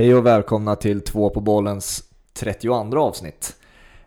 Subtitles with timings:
[0.00, 3.56] Hej och välkomna till två på bollens 32 avsnitt.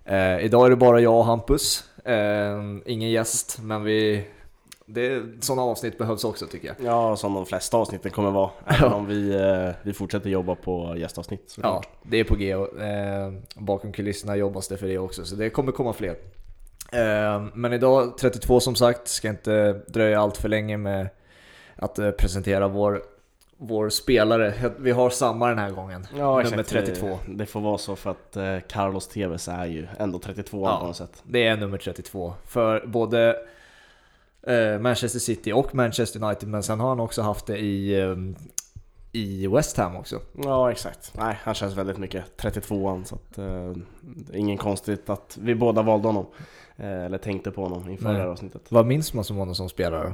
[0.06, 1.84] Eh, idag är det bara jag och Hampus.
[2.06, 4.28] Eh, ingen gäst, men vi...
[4.86, 6.76] Det, sådana avsnitt behövs också tycker jag.
[6.86, 8.50] Ja, som de flesta avsnitten kommer vara.
[8.66, 11.44] Även om vi, eh, vi fortsätter jobba på gästavsnitt.
[11.46, 11.88] Ja, såklart.
[12.04, 12.52] det är på G.
[12.52, 12.60] Eh,
[13.56, 16.16] bakom kulisserna jobbas det för det också, så det kommer komma fler.
[16.92, 21.10] Eh, men idag 32 som sagt, ska inte dröja allt för länge med
[21.76, 23.04] att eh, presentera vår,
[23.68, 24.72] vår spelare.
[24.80, 26.70] Vi har samma den här gången, Ja, nummer exakt.
[26.70, 27.20] 32.
[27.28, 30.80] Det, det får vara så för att eh, Carlos Tevez är ju ändå 32 Ja.
[30.80, 31.24] på något sätt.
[31.24, 33.36] Det är nummer 32 för både
[34.48, 38.16] eh, Manchester City och Manchester United, men sen har han också haft det i, eh,
[39.12, 40.20] i West Ham också.
[40.44, 41.14] Ja, exakt.
[41.18, 43.74] Nej, han känns väldigt mycket 32an så att eh,
[44.40, 46.26] ingen konstigt att vi båda valde honom.
[46.78, 48.14] Eller tänkte på honom inför Nej.
[48.14, 48.62] det här avsnittet.
[48.70, 50.14] Vad minns man som honom som spelare?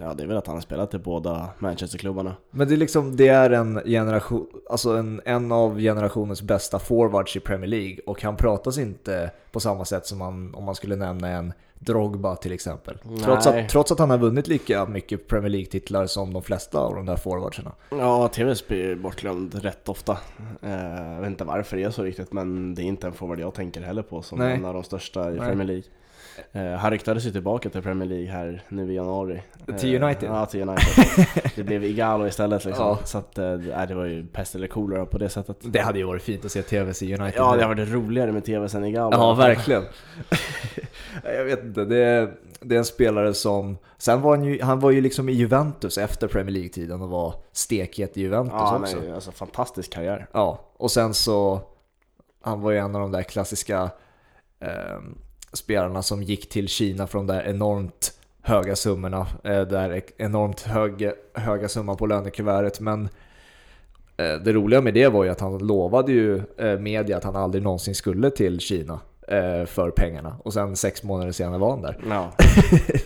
[0.00, 2.36] Ja, det är väl att han har spelat i båda Manchesterklubbarna.
[2.50, 7.36] Men det är liksom, det är en generation, alltså en, en av generationens bästa forwards
[7.36, 10.96] i Premier League och han pratas inte på samma sätt som man, om man skulle
[10.96, 12.98] nämna en Drogba till exempel.
[13.24, 16.94] Trots att, trots att han har vunnit lika mycket Premier League-titlar som de flesta av
[16.94, 17.72] de där forwardsarna.
[17.90, 20.18] Ja, Tevez blir bortglömd rätt ofta.
[20.62, 23.40] Eh, jag vet inte varför det är så riktigt, men det är inte en forward
[23.40, 24.54] jag tänker heller på som Nej.
[24.54, 25.48] en av de största i Nej.
[25.48, 25.84] Premier League.
[26.52, 29.42] Eh, han ryktades ju tillbaka till Premier League här nu i januari.
[29.78, 30.28] Till Eh, United?
[30.30, 31.26] Ja, till United.
[31.56, 32.84] det blev Igalo istället liksom.
[32.86, 32.98] Ja.
[33.04, 35.56] Så att, eh, nej, det var ju pest eller kolera på det sättet.
[35.60, 37.40] Det hade ju varit fint att se TVs i United.
[37.40, 39.16] Ja, det har varit roligare med Tevez än Igalo.
[39.16, 39.82] Ja, verkligen.
[41.24, 43.78] jag vet inte, det är, det är en spelare som...
[43.98, 47.34] Sen var han ju, han var ju liksom i Juventus efter Premier League-tiden och var
[47.52, 48.96] stekhet i Juventus Ja, också.
[49.00, 50.26] nej, alltså fantastisk karriär.
[50.32, 51.60] Ja, och sen så...
[52.42, 53.90] Han var ju en av de där klassiska
[54.60, 54.98] eh,
[55.52, 59.26] spelarna som gick till Kina från de där enormt höga summorna.
[59.44, 62.80] Eh, där enormt hög, höga summan på lönekuvertet.
[62.80, 63.08] Men
[64.16, 67.36] eh, det roliga med det var ju att han lovade ju eh, media att han
[67.36, 70.36] aldrig någonsin skulle till Kina eh, för pengarna.
[70.42, 71.98] Och sen sex månader senare var han där.
[72.08, 72.32] Ja.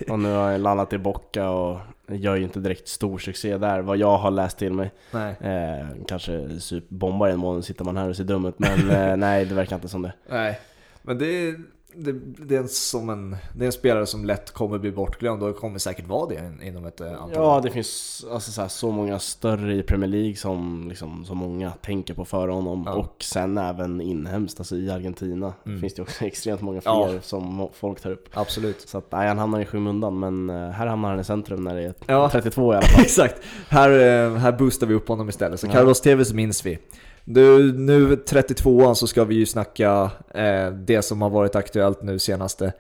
[0.12, 1.78] och nu har jag landat i Bocca och
[2.08, 4.90] gör ju inte direkt stor succé där, vad jag har läst till mig.
[5.10, 5.34] Nej.
[5.40, 6.48] Eh, kanske
[6.88, 9.76] bombar en månad sitter man här och ser dum ut, men eh, nej det verkar
[9.76, 10.12] inte som det.
[10.28, 10.60] Nej,
[11.02, 11.56] men det är,
[11.96, 12.12] det,
[12.46, 15.56] det, är en, som en, det är en spelare som lätt kommer bli bortglömd och
[15.56, 18.68] kommer säkert vara det in- inom ett eh, antal Ja, det finns alltså, så, här,
[18.68, 22.82] så många större i Premier League som liksom, så många tänker på före honom.
[22.86, 22.92] Ja.
[22.94, 25.80] Och sen även inhemskt, alltså i Argentina Mm.
[25.80, 27.20] finns det också extremt många fler Ja.
[27.22, 28.28] som folk tar upp.
[28.34, 28.80] Absolut.
[28.88, 31.74] Så att, nej, han hamnar i skymundan, men eh, här hamnar han i centrum när
[31.74, 32.28] det är Ja.
[32.32, 33.02] 32 i alla fall.
[33.04, 35.60] Exakt, här, eh, här boostar vi upp honom istället.
[35.60, 35.68] Så.
[35.68, 36.78] Carlos Tevez minns vi.
[37.24, 42.18] Du, nu 32an så ska vi ju snacka eh, det som har varit aktuellt nu
[42.18, 42.72] senaste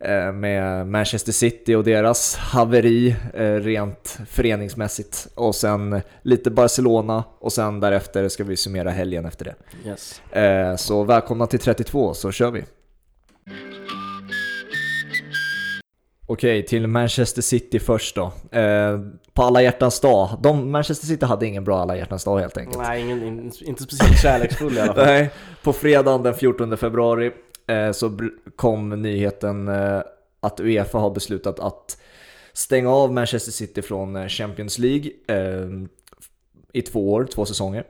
[0.00, 5.28] eh, med Manchester City och deras haveri eh, rent föreningsmässigt.
[5.34, 9.54] Och sen lite Barcelona och sen därefter ska vi summera helgen efter det.
[9.88, 10.22] Yes.
[10.32, 12.64] Eh, så välkomna till 32 så kör vi.
[16.28, 18.32] Okej, till Manchester City först då.
[18.58, 19.00] Eh,
[19.32, 20.28] på alla hjärtans dag.
[20.42, 22.78] De, Manchester City hade ingen bra alla hjärtans dag helt enkelt.
[22.78, 25.04] Nej, ingen, in, inte speciellt kärleksfull i alla fall.
[25.06, 25.30] Nej,
[25.62, 27.32] på fredagen den 14 februari
[27.66, 28.18] eh, så
[28.56, 30.00] kom nyheten eh,
[30.40, 31.98] att Uefa har beslutat att
[32.52, 35.68] stänga av Manchester City från eh, Champions League eh,
[36.72, 37.84] i två år, två säsonger.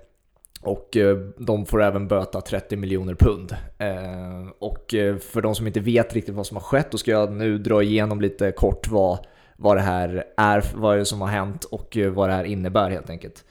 [0.67, 3.57] Och eh, de får även böta 30 miljoner pund.
[3.79, 7.11] Eh, och eh, för de som inte vet riktigt vad som har skett, då ska
[7.11, 9.19] jag nu dra igenom lite kort vad,
[9.57, 12.91] vad det här är, vad det är som har hänt och vad det här innebär
[12.91, 13.45] helt enkelt.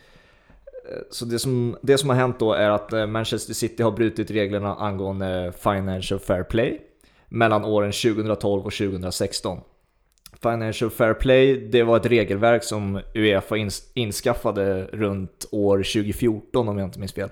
[1.12, 4.76] Så det som, det som har hänt då är att Manchester City har brutit reglerna
[4.76, 6.82] angående Financial Fair Play
[7.30, 9.60] mellan åren 2012 och 2016.
[10.52, 16.78] Financial Fair Play, det var ett regelverk som Uefa ins- inskaffade runt år 2014 om
[16.78, 17.30] jag inte minns fel.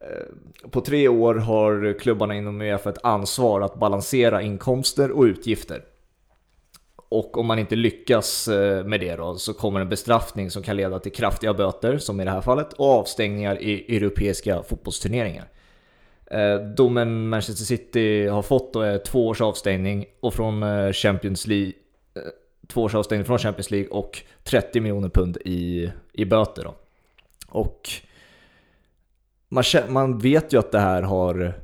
[0.00, 5.82] Eh, på tre år har klubbarna inom Uefa ett ansvar att balansera inkomster och utgifter.
[7.08, 10.76] Och om man inte lyckas eh, med det då så kommer en bestraffning som kan
[10.76, 15.48] leda till kraftiga böter, som i det här fallet, och avstängningar i europeiska fotbollsturneringar.
[16.30, 20.62] Eh, domen Manchester City har fått då är två års avstängning och från
[20.92, 21.72] Champions League
[22.68, 26.74] två års avstängning från Champions League och 30 miljoner pund i, i böter då.
[27.48, 27.88] Och
[29.48, 31.54] man, man vet ju att det här har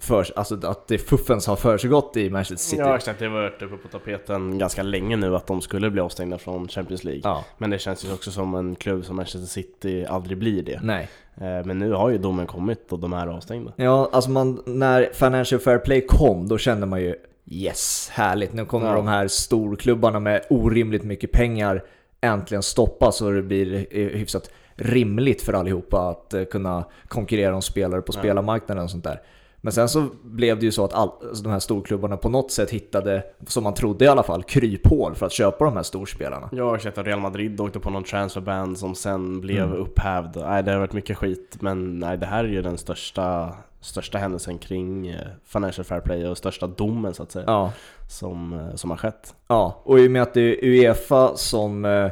[0.00, 2.82] för, alltså att det fuffens har försiggått i Manchester City.
[2.82, 6.00] Ja exakt, det har varit uppe på tapeten ganska länge nu att de skulle bli
[6.00, 7.20] avstängda från Champions League.
[7.24, 10.80] Ja, Men det känns ju också som en klubb som Manchester City aldrig blir det.
[10.82, 11.08] nej.
[11.34, 13.72] Eh, Men nu har ju domen kommit och de är avstängda.
[13.76, 17.14] Ja, alltså man, när Financial Fair Play kom, då kände man ju
[17.50, 18.52] yes, härligt.
[18.52, 18.94] Nu kommer Ja.
[18.94, 21.84] de här storklubbarna med orimligt mycket pengar
[22.20, 27.62] äntligen stoppas och det blir eh, hyfsat rimligt för allihopa att eh, kunna konkurrera om
[27.62, 28.18] spelare på Ja.
[28.18, 29.20] spelarmarknaden och sånt där.
[29.60, 32.52] Men sen så blev det ju så att all, alltså de här storklubbarna på något
[32.52, 36.78] sätt hittade, som man trodde i alla fall, kryphål för att köpa de här storspelarna.
[36.82, 39.76] Sett att Real Madrid åkte på någon transferban som sen blev Mm.
[39.76, 40.36] upphävd.
[40.36, 44.18] Nej, det har varit mycket skit, men nej, det här är ju den största, största
[44.18, 47.72] händelsen kring eh, Financial Fair Play och största domen så att säga, Ja,
[48.08, 49.34] som, eh, som har skett.
[49.48, 52.10] Ja, och i och med att det är Uefa som, eh,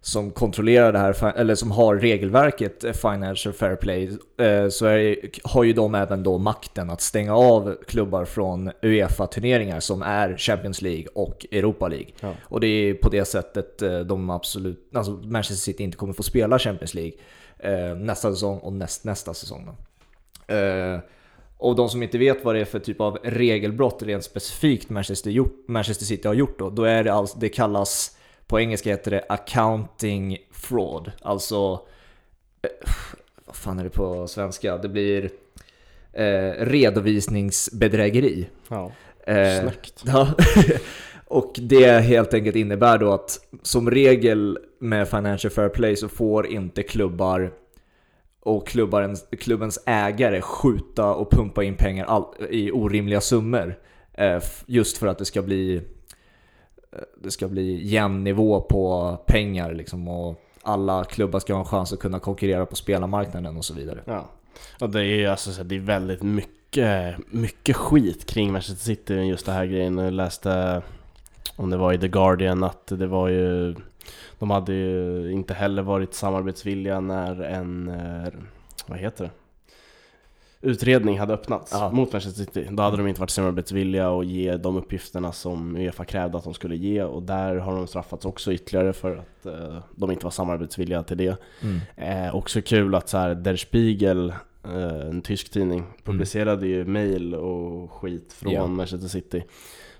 [0.00, 4.10] som kontrollerar det här, eller som har regelverket Financial Fair Play,
[4.70, 10.02] så är, har ju de även då makten att stänga av klubbar från Uefa-turneringar som
[10.02, 12.08] är Champions League och Europa League.
[12.20, 12.32] Ja.
[12.42, 16.58] Och det är på det sättet de absolut, alltså Manchester City inte kommer få spela
[16.58, 17.18] Champions League
[17.96, 19.66] nästa säsong och näst, nästa säsong.
[19.66, 19.74] Då.
[20.46, 20.98] Eh,
[21.58, 25.46] och de som inte vet vad det är för typ av regelbrott rent specifikt Manchester,
[25.70, 28.16] Manchester City har gjort då, då är det alltså, det kallas,
[28.46, 31.12] på engelska heter det accounting fraud.
[31.22, 31.80] Alltså,
[32.62, 32.88] eh,
[33.46, 34.76] vad fan är det på svenska?
[34.76, 35.30] Det blir
[36.12, 38.46] eh, redovisningsbedrägeri.
[38.68, 38.92] Ja,
[39.26, 40.02] Eh, snyggt.
[40.06, 40.34] Ja.
[41.26, 46.46] och det helt enkelt innebär då att som regel med Financial Fair Play så får
[46.46, 47.52] inte klubbar
[48.46, 53.78] och klubbarens, klubbens ägare skjuta och pumpa in pengar all, i orimliga summor.
[54.12, 59.74] Eh, just för att det ska bli eh, det ska bli jämn nivå på pengar
[59.74, 63.74] liksom och alla klubbar ska ha en chans att kunna konkurrera på spelarmarknaden och så
[63.74, 64.00] vidare.
[64.04, 64.30] Ja.
[64.80, 69.46] Och det är ju alltså, det är väldigt mycket, mycket skit kring Manchester City just
[69.46, 69.98] det här grejen.
[69.98, 70.82] Jag läste,
[71.56, 73.74] om det var i The Guardian, att det var ju
[74.38, 78.32] de hade ju inte heller varit samarbetsvilliga när en, eh,
[78.86, 79.30] vad heter det?
[80.60, 81.90] Utredning hade öppnats Ja.
[81.92, 82.68] mot Manchester City.
[82.70, 86.54] Då hade de inte varit samarbetsvilliga och ge de uppgifterna som Uefa krävde att de
[86.54, 90.30] skulle ge och där har de straffats också ytterligare för att eh, de inte var
[90.30, 91.36] samarbetsvilliga till det.
[91.62, 91.80] Mm.
[92.26, 94.34] Eh, också kul att så här, Der Spiegel,
[94.64, 98.66] eh, en tysk tidning, publicerade ju mail och skit från Ja.
[98.66, 99.44] Manchester City.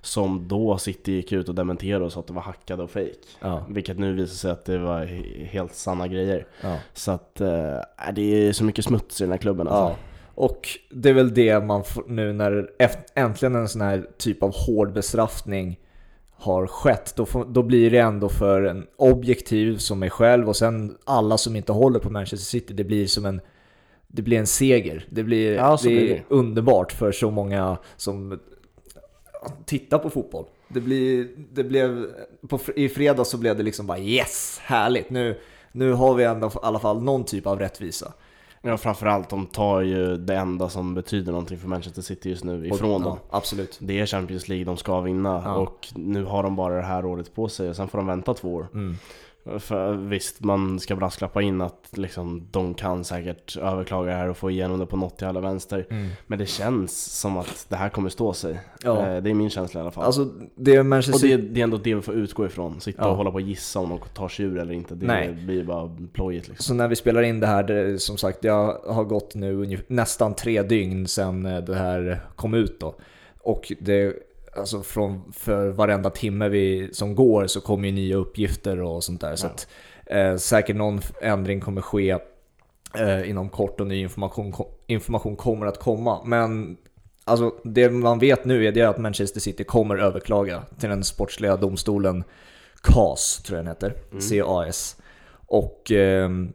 [0.07, 3.11] Som då City gick ut och dementerade och sa att det var hackade och fake.
[3.41, 6.47] Ja, Vilket nu visar sig att det var he- helt sanna grejer.
[6.63, 6.77] ja.
[6.95, 7.79] Så att eh,
[8.15, 9.83] det är så mycket smuts i den här klubben alltså.
[9.83, 9.97] Ja,
[10.35, 12.71] och det är väl det man får, nu när
[13.15, 15.79] äntligen en sån här typ av hård bestraffning
[16.39, 20.57] har skett, då, får, då blir det ändå för en objektiv som mig själv och
[20.57, 23.41] sen alla som inte håller på Manchester City, det blir som en
[24.09, 25.07] det blir en seger.
[25.11, 26.23] Det blir, Ja, det blir det.
[26.29, 28.41] underbart för så många som
[29.65, 30.45] tittar på fotboll.
[30.69, 32.07] Det, blir, det blev,
[32.49, 35.11] på, I fredags så blev det liksom bara yes, härligt.
[35.11, 35.39] Nu,
[35.73, 38.13] nu har vi ändå i alla fall någon typ av rättvisa.
[38.63, 42.67] Ja framförallt, de tar ju det enda som betyder någonting för Manchester City just nu
[42.67, 43.19] ifrån dem.
[43.31, 43.79] Ja, absolut.
[43.81, 45.55] Det är Champions League de ska vinna Ja.
[45.55, 48.35] och nu har de bara det här året på sig och sen får de vänta
[48.35, 48.69] två år.
[48.75, 48.97] Mm.
[49.59, 54.37] För visst, man ska brasklappa in att liksom, de kan säkert överklaga det här och
[54.37, 55.87] få igenom det på något jävla vänster.
[55.91, 56.09] Mm.
[56.27, 58.61] Men det känns som att det här kommer stå sig.
[58.83, 59.07] Ja.
[59.07, 60.05] Eh, Det är min känsla i alla fall.
[60.05, 62.81] Alltså det Manchester och det, det är ändå det vi får utgå ifrån.
[62.81, 63.09] Sitta Ja.
[63.09, 64.95] och hålla på och gissa om de tar sig ur eller inte.
[64.95, 65.33] Det Nej.
[65.33, 66.65] blir bara plojigt liksom.
[66.65, 70.35] Så när vi spelar in det här, det, som sagt, jag har gått nu nästan
[70.35, 72.95] tre dygn sedan eh, det här kom ut då.
[73.41, 74.15] Och det,
[74.59, 79.21] alltså från, för varenda timme vi, som går så kommer ju nya uppgifter och sånt
[79.21, 79.37] där.
[79.37, 79.51] Så Ja.
[79.51, 79.69] att,
[80.07, 82.11] eh, säkert någon ändring kommer ske
[82.99, 84.53] eh, inom kort och ny information,
[84.87, 86.21] information kommer att komma.
[86.25, 86.77] Men
[87.25, 91.57] alltså, det man vet nu är det att Manchester City kommer överklaga till den sportsliga
[91.57, 92.25] domstolen
[92.83, 93.95] CAS, tror jag den heter.
[94.13, 94.21] Mm.
[94.47, 94.97] CAS.
[95.49, 96.53] Och ehm,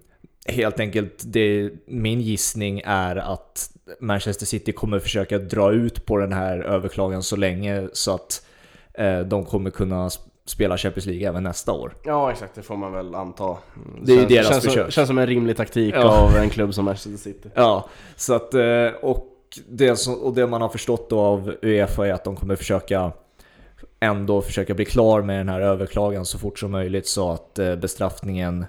[0.47, 3.69] helt enkelt, det, min gissning är att
[3.99, 8.45] Manchester City kommer försöka dra ut på den här överklagan så länge så att
[8.93, 11.93] eh, de kommer kunna sp- spela Champions League även nästa år.
[12.03, 13.57] Ja exakt, det får man väl anta.
[14.03, 14.91] Det är ju deras känns, som, försök.
[14.91, 16.21] känns som en rimlig taktik Ja.
[16.21, 17.49] av en klubb som Manchester City.
[17.55, 19.27] Ja, så att, eh, och
[19.69, 23.11] det, som, och det man har förstått då av Uefa är att de kommer försöka
[23.99, 27.75] ändå försöka bli klar med den här överklagan så fort som möjligt så att eh,
[27.75, 28.65] bestraffningen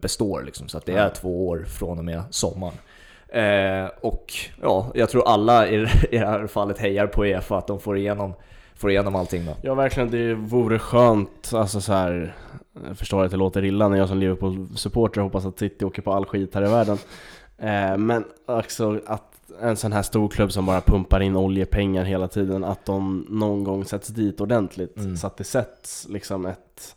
[0.00, 2.74] består liksom, så att det är två år från och med sommaren.
[3.28, 4.32] Eh, och
[4.62, 5.74] ja, jag tror alla i,
[6.10, 8.34] i det här fallet hejar på Uefa att de får igenom,
[8.74, 9.56] får igenom allting då.
[9.62, 12.34] Ja verkligen, det vore skönt, alltså så här.
[12.88, 16.12] Jag förstår att det låter illa när jag som Liverpool-supporter hoppas att City åker på
[16.12, 16.98] all skit här i världen.
[17.58, 22.28] Eh, men också att en sån här stor klubb som bara pumpar in oljepengar hela
[22.28, 24.96] tiden, att de någon gång sätts dit ordentligt.
[24.96, 25.16] Mm.
[25.16, 26.96] Så att det sätts liksom ett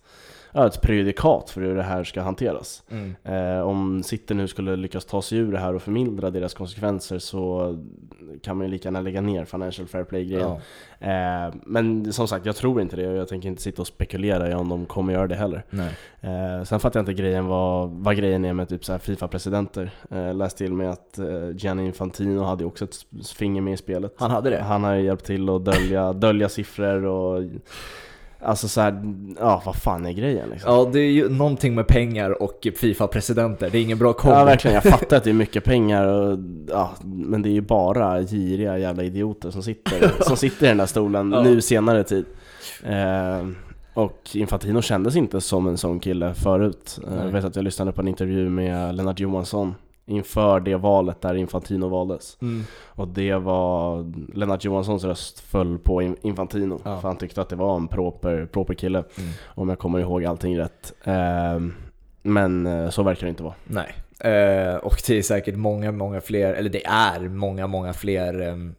[0.53, 2.83] ja, ett prejudikat för hur det här ska hanteras.
[2.89, 3.15] Mm.
[3.23, 7.19] Eh, om City nu skulle lyckas ta sig ur det här och förmildra deras konsekvenser
[7.19, 7.75] så
[8.41, 10.57] kan man ju lika gärna lägga ner Financial Fair Play-grejen.
[10.99, 11.47] Ja.
[11.47, 14.51] Eh, men som sagt, jag tror inte det och jag tänker inte sitta och spekulera
[14.51, 15.63] i om de kommer göra det heller.
[16.21, 19.91] Eh, sen fattar jag inte grejen vad, vad grejen är med typ så Fifa-presidenter.
[20.11, 22.95] Eh, läst till mig att eh, Gianni Infantino hade också ett
[23.35, 24.13] finger med i spelet.
[24.17, 24.61] Han hade det?
[24.61, 27.43] Han har ju hjälpt till att dölja, dölja siffror och
[28.45, 29.01] Alltså så här,
[29.39, 30.73] ja vad fan är grejen liksom?
[30.73, 33.69] Ja, det är ju någonting med pengar och Fifa-presidenter.
[33.69, 34.37] Det är ingen bra kombo.
[34.37, 36.37] Ja verkligen, jag fattar att det är mycket pengar och,
[36.69, 40.77] ja, men det är ju bara giriga jävla idioter som sitter, som sitter i den
[40.77, 41.41] där stolen Ja.
[41.43, 42.25] nu senare tid.
[42.83, 43.47] Eh,
[43.93, 46.99] och Infantino kändes inte som en sån kille förut.
[47.03, 47.25] Eh, Nej.
[47.25, 51.35] jag vet att jag lyssnade på en intervju med Lennart Johansson inför det valet där
[51.35, 52.37] Infantino valdes.
[52.41, 52.63] Mm.
[52.85, 54.05] Och det var,
[54.37, 56.81] Lennart Johanssons röst föll på In- Infantino.
[56.85, 56.99] Ja.
[57.01, 58.99] För han tyckte att det var en proper, proper kille.
[59.17, 59.29] Mm.
[59.45, 60.93] Om jag kommer ihåg allting rätt.
[61.03, 61.59] Eh,
[62.21, 63.53] men eh, så verkar det inte vara.
[63.65, 63.93] Nej.
[64.19, 68.75] Eh, och det är säkert många, många fler, eller det är många, många fler ehm,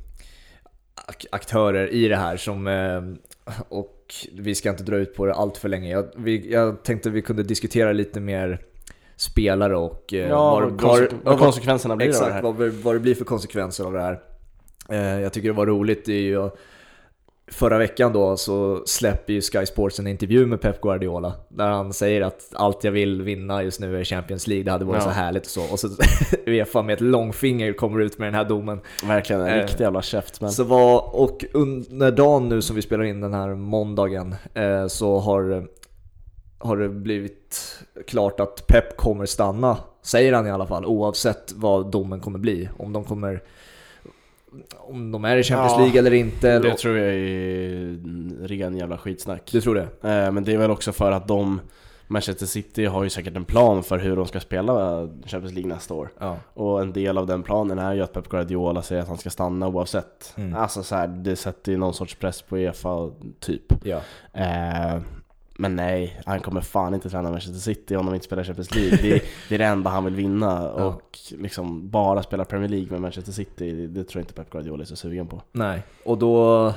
[1.07, 3.19] ak- aktörer i det här som ehm,
[3.69, 3.91] och
[4.33, 5.91] vi ska inte dra ut på det allt för länge.
[5.91, 8.61] Jag, vi, jag tänkte vi kunde diskutera lite mer
[9.17, 12.43] spelare och eh, Ja, vad, konse- vad konsekvenserna blir av det Exakt, här.
[12.43, 14.21] vad, vad det blir för konsekvenser av det här.
[14.89, 16.51] Eh, jag tycker det var roligt, det är ju
[17.53, 21.93] Förra veckan då så släpper ju Sky Sports en intervju med Pep Guardiola där han
[21.93, 25.05] säger att allt jag vill vinna just nu är Champions League, det hade varit Ja.
[25.05, 25.73] så härligt och så.
[25.73, 25.89] Och så
[26.47, 28.81] Uefa med ett långfinger kommer ut med den här domen.
[29.07, 30.51] Verkligen en Eh, riktig jävla käft men...
[30.51, 35.19] Så var, och under dagen nu som vi spelar in den här måndagen eh, så
[35.19, 35.67] har,
[36.59, 41.91] har det blivit klart att Pep kommer stanna, säger han i alla fall, oavsett vad
[41.91, 42.69] domen kommer bli.
[42.79, 43.43] Om de kommer
[44.79, 46.51] om de är i Champions Ja, League eller inte.
[46.51, 49.49] Eller, Det tror jag är ren jävla skitsnack.
[49.53, 49.83] du tror det?
[50.11, 51.61] Eh, Men det är väl också för att de,
[52.07, 55.95] Manchester City har ju säkert en plan för hur de ska spela Champions League nästa
[55.95, 56.09] år.
[56.19, 56.37] Ja.
[56.55, 59.31] Och en del av den planen är ju att Pep Guardiola säger att han ska
[59.31, 60.35] stanna oavsett.
[60.37, 60.55] Mm.
[60.55, 63.73] Alltså så här, det sätter ju någon sorts press på Uefa typ.
[63.85, 64.01] ja.
[64.33, 65.01] Eh,
[65.59, 68.99] men nej, han kommer fan inte träna Manchester City om de inte spelar Champions League.
[69.03, 70.73] Det, det är det enda han vill vinna.
[70.77, 70.85] Ja.
[70.85, 74.51] Och liksom bara spela Premier League med Manchester City, det, det tror jag inte Pep
[74.51, 75.43] Guardiola är så sugen på.
[75.53, 76.73] Nej, och då...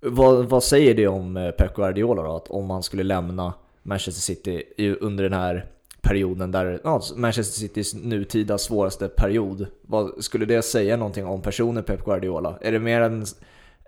[0.00, 2.36] Vad, vad säger det om eh, Pep Guardiola då?
[2.36, 4.62] Att om han skulle lämna Manchester City
[5.00, 5.66] under den här
[6.02, 9.66] perioden där, ja, Manchester Citys nutida svåraste period.
[9.82, 12.58] Vad, skulle det säga någonting om personen Pep Guardiola?
[12.60, 13.26] Är det mer en,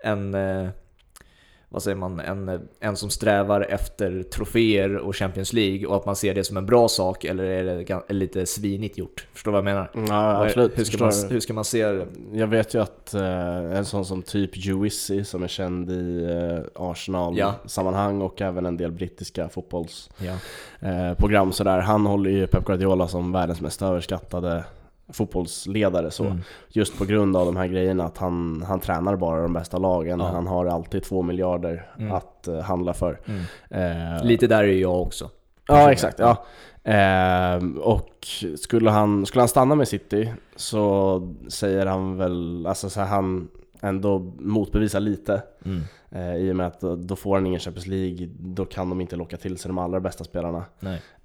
[0.03, 0.69] en eh,
[1.73, 6.15] vad säger man, en, en som strävar efter troféer och Champions League och att man
[6.15, 7.63] ser det som en bra sak eller är
[8.07, 9.27] det lite svinigt gjort?
[9.33, 9.91] Förstår du vad jag menar?
[10.09, 10.79] Ja, absolut.
[10.79, 12.07] Hur ska, man, hur ska man se det?
[12.33, 16.83] Jag vet ju att eh, en sån som typ Juicy som är känd i eh,
[16.83, 20.39] Arsenal-sammanhang och även en del brittiska fotbollsprogram
[21.31, 21.43] Ja.
[21.43, 21.79] eh, sådär.
[21.79, 24.63] Han håller ju Pep Guardiola som världens mest överskattade
[25.13, 26.23] fotbollsledare så.
[26.25, 26.41] Mm.
[26.69, 30.19] Just på grund av de här grejerna att han, han tränar bara de bästa lagen.
[30.19, 30.27] Ja.
[30.27, 32.11] Han har alltid två miljarder Mm.
[32.11, 33.19] att eh, handla för.
[33.25, 34.17] Mm.
[34.17, 35.29] Eh, Lite där är jag också.
[35.67, 36.45] Ja exakt, ja.
[36.83, 38.27] Ehm, och
[38.57, 43.47] skulle han, skulle han stanna med City så säger han väl, alltså så han
[43.81, 45.81] ändå motbevisar lite Mm.
[46.11, 49.15] eh, I och med att då- får han ingen Champions League, då kan de inte
[49.15, 50.65] locka till sig de allra bästa spelarna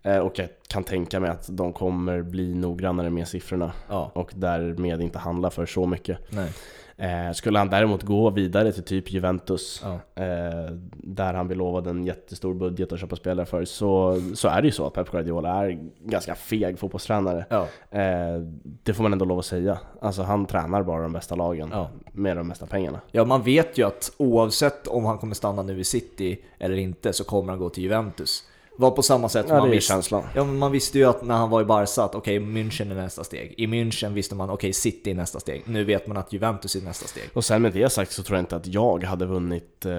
[0.03, 4.11] eh, Och jag kan tänka mig att de kommer bli noggrannare med siffrorna Ja.
[4.15, 6.51] och därmed inte handla för så mycket Nej.
[6.97, 10.23] Eh, Skulle han däremot gå vidare till typ Juventus Ja.
[10.23, 14.63] eh, där han blir lovad en jättestor budget att köpa spelare för så, så är
[14.63, 17.45] det ju så att Pep Guardiola är ganska feg fotbollstränare.
[17.51, 17.67] Ja.
[17.99, 19.79] Eh, det får man ändå lov att säga.
[20.01, 21.91] Alltså han tränar bara de bästa lagen Ja.
[22.13, 23.01] med de mesta pengarna.
[23.11, 27.13] ja, man vet ju att oavsett om han kommer stanna nu i City eller inte
[27.13, 28.43] så kommer han gå till Juventus.
[28.79, 30.03] Var på samma sätt Ja, man visste.
[30.35, 33.25] Ja, man visste ju att när han var i Barca att okej, München är nästa
[33.25, 33.55] steg.
[33.57, 35.63] I München visste man okej, City är nästa steg.
[35.67, 37.25] Nu vet man att Juventus är nästa steg.
[37.35, 39.93] Och sen med det sagt så tror jag inte att jag hade vunnit eh,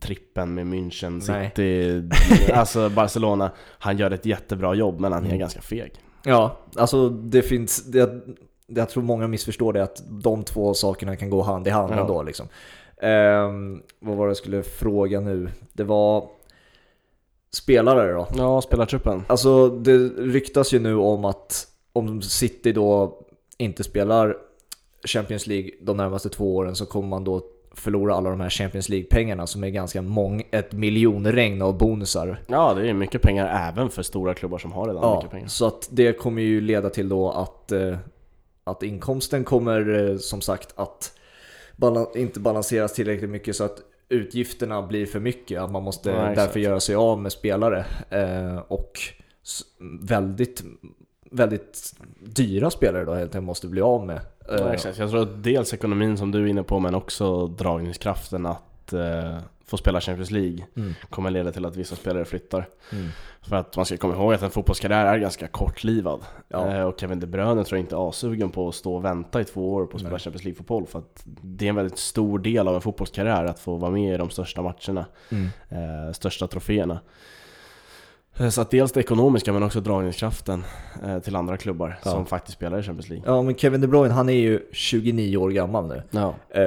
[0.00, 1.48] trippen med München, Nej.
[1.50, 2.02] City,
[2.54, 3.50] alltså Barcelona.
[3.78, 5.38] Han gör ett jättebra jobb men han är Mm.
[5.38, 5.92] ganska feg.
[6.24, 7.84] Ja, alltså det finns...
[7.84, 8.20] Det,
[8.66, 12.00] jag tror många missförstår det, att de två sakerna kan gå hand i hand Ja.
[12.00, 12.48] ändå liksom.
[13.02, 15.48] Ehm, vad var det jag skulle fråga nu?
[15.72, 16.28] Det var
[17.56, 18.26] spelare då.
[18.36, 19.22] Ja, spelartruppen.
[19.26, 23.18] Alltså det ryktas ju nu om att om City då
[23.58, 24.36] inte spelar
[25.04, 27.42] Champions League de närmaste två åren så kommer man då
[27.74, 32.40] förlora alla de här Champions League-pengarna som är ganska många, ett miljonregn av bonusar.
[32.46, 35.48] Ja, det är mycket pengar även för stora klubbar som har redan Ja, mycket pengar.
[35.48, 37.96] så att det kommer ju leda till då att, eh,
[38.64, 41.12] att inkomsten kommer eh, som sagt att
[42.14, 43.78] inte balanseras tillräckligt mycket så att
[44.12, 46.36] utgifterna blir för mycket, att man måste exakt.
[46.36, 47.84] därför göra sig av med spelare.
[48.10, 48.98] Eh, och
[50.00, 50.64] väldigt,
[51.30, 54.16] väldigt dyra spelare då helt enkelt måste bli av med.
[54.16, 54.98] Eh, Ja, exakt.
[54.98, 59.38] Jag tror att dels ekonomin som du är inne på men också dragningskraften att eh,
[59.64, 62.68] få spela Champions League Mm, kommer leda till att vissa spelare flyttar.
[62.92, 63.08] mm.
[63.42, 66.20] För att man ska komma ihåg att en fotbollskarriär är ganska kortlivad.
[66.48, 66.68] Ja.
[66.76, 69.40] Eh, och Kevin De Bruyne tror jag inte är asugen på att stå och vänta
[69.40, 70.20] i två år på att spela Nej.
[70.20, 70.86] Champions League-fotboll.
[70.86, 74.14] För att det är en väldigt stor del av en fotbollskarriär att få vara med
[74.14, 75.48] i de största matcherna, Mm.
[75.68, 77.00] eh, största troféerna.
[78.38, 80.64] Eh, Så att dels det ekonomiska men också dragningskraften
[81.06, 82.10] eh, till andra klubbar Ja.
[82.10, 83.24] som faktiskt spelar i Champions League.
[83.26, 86.02] Ja men Kevin De Bruyne han är ju 29 år gammal nu.
[86.10, 86.34] Ja.
[86.50, 86.62] Eh,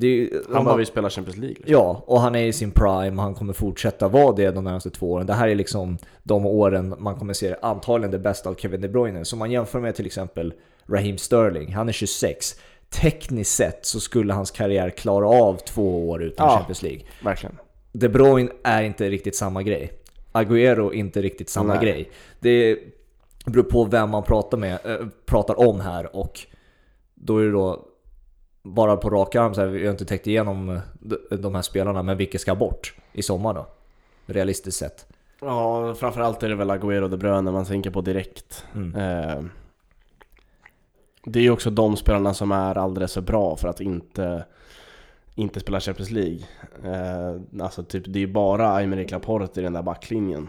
[0.00, 1.54] ju- Han bara vill spela Champions League.
[1.56, 1.72] Liksom.
[1.72, 5.12] Ja, och han är i sin prime, han kommer fortsätta vara det de närmaste två
[5.12, 5.26] åren.
[5.26, 8.88] Det här är liksom de åren man kommer se antagligen det bästa av Kevin De
[8.88, 9.24] Bruyne.
[9.24, 10.52] Så man jämför med till exempel
[10.88, 12.54] Raheem Sterling, han är 26.
[12.90, 16.56] Tekniskt sett så skulle hans karriär klara av två år utan Ja.
[16.56, 17.00] Champions League.
[17.24, 17.56] Verkligen.
[17.92, 19.92] De Bruyne är inte riktigt samma grej.
[20.32, 21.84] Agüero inte riktigt samma Nej.
[21.84, 22.10] grej.
[22.40, 22.78] Det
[23.46, 26.40] beror på vem man pratar med, äh, pratar om här och
[27.14, 27.86] då är det då
[28.62, 31.62] bara på rak arm så här, vi har inte täckt igenom eh, de- de här
[31.62, 33.66] spelarna, men vilka ska bort i sommar då?
[34.26, 35.06] Realistiskt sett.
[35.40, 38.64] Ja, framförallt är det väl Agüero och De Bruyne man tänker på direkt.
[38.74, 38.94] Mm.
[38.94, 39.42] Eh,
[41.24, 44.44] det är ju också de spelarna som är alldeles för bra för att inte,
[45.34, 46.38] inte spela Champions League.
[46.84, 50.48] Eh, alltså typ, det är ju bara Aymeric Laporte i den där backlinjen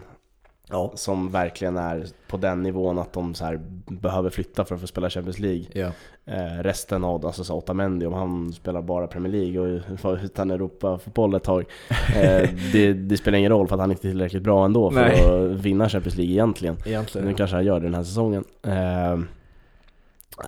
[0.68, 0.92] Ja.
[0.94, 5.10] som verkligen är på den nivån att de så behöver flytta för att få spela
[5.10, 5.64] Champions League.
[5.72, 5.90] Ja.
[6.24, 10.50] Eh, resten av, alltså så Otamendi, om han spelar bara Premier League och var utan
[10.50, 11.64] Europa-fotboll ett tag
[12.16, 15.00] eh, det, det spelar ingen roll för att han inte är tillräckligt bra ändå för
[15.00, 15.24] Nej.
[15.54, 16.76] att vinna Champions League egentligen.
[16.86, 17.28] Egentligen.
[17.28, 18.44] Nu kanske han gör det den här säsongen.
[18.62, 19.18] Eh,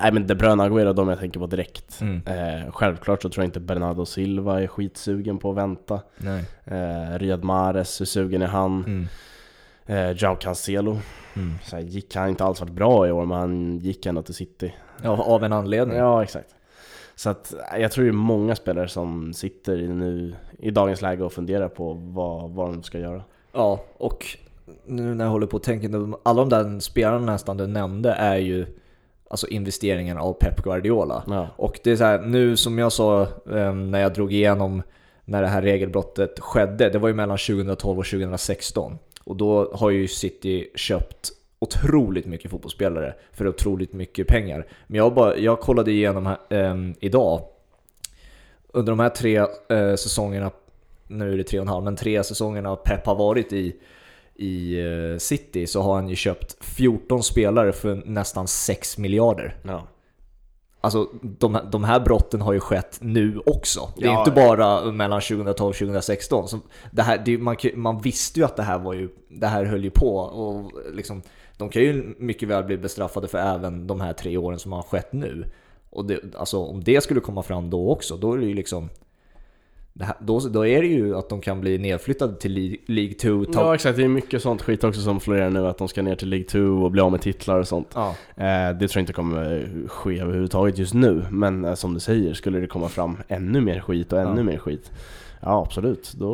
[0.02, 2.00] nej men De Bruyne Agüero, de jag tänker på direkt.
[2.00, 2.22] Mm.
[2.26, 6.00] Eh, självklart så tror jag inte Bernardo Silva är skitsugen på att vänta.
[6.16, 6.44] Nej.
[6.64, 8.84] Eh, Riyad Mahrez, hur sugen är han?
[8.84, 9.06] Mm.
[9.86, 10.98] Eh, Joao Cancelo,
[11.36, 11.52] Mm.
[11.64, 14.74] så gick han inte alls varit bra i år men han gick ändå till City.
[15.02, 15.96] Ja, av en anledning.
[15.98, 16.54] Ja, exakt.
[17.14, 21.02] Så att eh, jag tror det är många spelare som sitter i nu i dagens
[21.02, 23.22] läge och funderar på vad, vad de ska göra.
[23.52, 24.26] Ja, och
[24.86, 28.12] nu när jag håller på att tänka, de- alla de där spelarna nästan du nämnde
[28.12, 28.66] är ju
[29.34, 31.22] alltså investeringen av Pep Guardiola.
[31.26, 34.82] Ja, Och det är så här, nu som jag sa eh, när jag drog igenom
[35.24, 38.98] när det här regelbrottet skedde, det var ju mellan 2012 och 2016.
[39.24, 44.66] Och då har ju City köpt otroligt mycket fotbollsspelare för otroligt mycket pengar.
[44.86, 47.40] Men jag, bara, jag kollade igenom här, eh, idag,
[48.68, 49.36] under de här tre
[49.68, 50.50] eh, säsongerna,
[51.06, 53.76] nu är det tre och en halv, men tre säsongerna Pep har varit i,
[54.36, 59.56] i eh, City så har han ju köpt 14 spelare för nästan 6 miljarder.
[59.62, 59.86] ja.
[60.80, 63.88] Alltså de, de här brotten har ju skett nu också.
[63.96, 66.48] Det är Ja, inte bara mellan 2012 och 2016.
[66.48, 66.58] Så
[66.90, 69.84] det här, det, man, man visste ju att det här, var ju, det här höll
[69.84, 70.16] ju på.
[70.16, 71.22] Och liksom,
[71.56, 74.82] de kan ju mycket väl bli bestraffade för även de här tre åren som har
[74.82, 75.44] skett nu.
[75.90, 78.88] Och det, alltså, om det skulle komma fram då också, då är det ju liksom...
[80.00, 83.44] Här, då, då är det ju att de kan bli nedflyttade till League- League 2.
[83.44, 86.02] Ta, ja exakt, det är mycket sånt skit också som florerar nu att de ska
[86.02, 87.88] ner till League 2 och bli av med titlar och sånt.
[87.94, 88.08] ja.
[88.36, 92.34] Eh, det tror jag inte kommer ske överhuvudtaget just nu, men eh, som du säger,
[92.34, 94.44] skulle det komma fram ännu mer skit och ännu Ja.
[94.44, 94.92] mer skit
[95.40, 96.30] Ja absolut, då,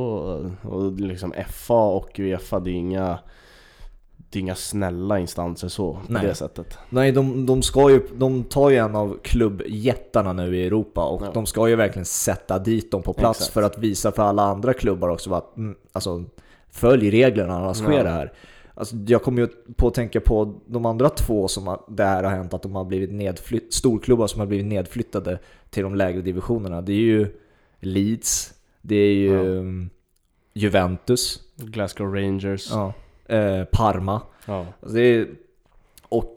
[0.63, 3.19] och liksom FA och Uefa det är inga
[4.33, 6.27] Det är inga snälla instanser så, på Nej.
[6.27, 10.67] det sättet Nej, de, de, ska ju, de tar ju en av klubbjättarna nu i
[10.67, 11.31] Europa och Ja.
[11.35, 13.55] de ska ju verkligen sätta dit dem på plats Exakt.
[13.55, 16.25] för att visa för alla andra klubbar också att mm, alltså,
[16.71, 18.03] följ reglerna annars sker Ja.
[18.03, 18.33] det här.
[18.75, 22.23] Alltså, jag kommer ju på att tänka på de andra två som har, det här
[22.23, 25.39] har hänt, att de har blivit nedflytt, storklubbar som har blivit nedflyttade
[25.71, 26.81] till de lägre divisionerna.
[26.81, 27.27] Det är ju
[27.81, 29.41] Leeds, det är ju Ja.
[29.41, 29.91] mm,
[30.55, 32.93] Juventus, Glasgow Rangers ja,
[33.31, 34.21] eh, Parma.
[34.47, 34.67] Ja.
[34.83, 35.27] Alltså är,
[36.09, 36.33] och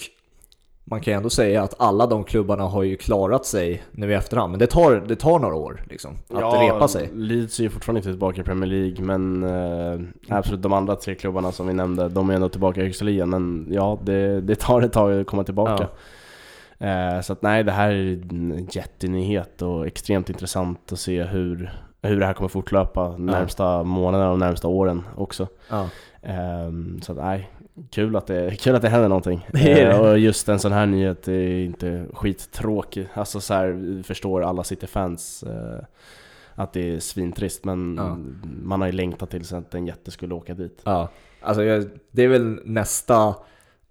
[0.83, 4.13] man kan ju ändå säga att alla de klubbarna har ju klarat sig nu i
[4.13, 7.09] efterhand, men det tar, det tar några år liksom, att repa sig.
[7.13, 11.15] Leeds är ju fortfarande inte tillbaka i Premier League men eh, absolut de andra tre
[11.15, 14.55] klubbarna som vi nämnde, de är ändå tillbaka i högsta ligan men ja, det, det
[14.55, 15.87] tar ett tag att komma tillbaka
[16.83, 21.73] Eh, så att nej, det här är en jättenyhet och extremt intressant att se hur,
[22.03, 25.47] hur det här kommer fortlöpa närmsta månaderna och närmsta åren också.
[25.69, 25.89] Ja.
[26.21, 27.49] Ehm, så att nej,
[27.91, 29.47] kul att det, kul att det händer någonting.
[29.53, 29.91] Det är det.
[29.93, 33.07] Eh, och just en sån här nyhet är inte skittråkig.
[33.13, 35.83] Alltså så här, förstår alla City-fans eh,
[36.55, 38.17] att det är svintrist men Ja.
[38.63, 40.81] man har ju längtat tills att en jätte skulle åka dit.
[40.83, 41.09] Ja,
[41.41, 43.35] alltså jag, det är väl nästa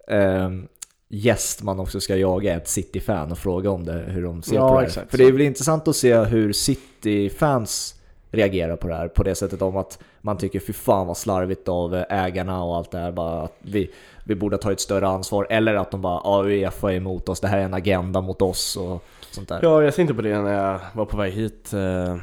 [0.07, 0.67] ehm,
[1.09, 4.67] gäst man också ska jaga, ett City-fan och fråga om det, hur de ser Ja,
[4.69, 4.87] på det här.
[4.87, 7.95] exakt För det är väl intressant att se hur City-fans
[8.33, 11.67] reagerar på det här på det sättet om att man tycker fy fan vad slarvigt
[11.67, 13.91] av ägarna och allt det här, bara att vi,
[14.23, 17.39] vi borde ha tagit större ansvar, eller att de bara ja, Uefa är emot oss,
[17.39, 19.59] det här är en agenda mot oss och sånt där.
[19.61, 22.17] Ja, jag tänkte på det när jag var på väg hit eh,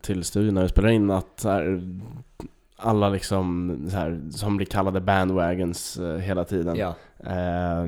[0.00, 1.82] till studion när vi spelade in, att här,
[2.76, 6.76] alla liksom så här, som blir kallade bandwagons eh, hela tiden.
[6.76, 6.94] Ja,
[7.26, 7.86] Eh,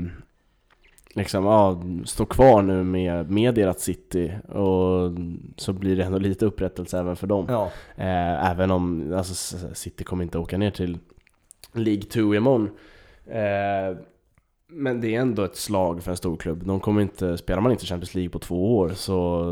[1.16, 5.12] liksom, ja, stå kvar nu med, med ert city och
[5.56, 7.46] så blir det ändå lite upprättelse även för dem.
[7.48, 10.98] ja, Eh, även om alltså, City kommer inte åka ner till
[11.72, 12.70] League 2 imorgon.
[13.26, 13.96] Eh,
[14.68, 16.66] men det är ändå ett slag för en stor klubb.
[16.66, 19.42] De kommer inte, spelar man inte Champions League på två år så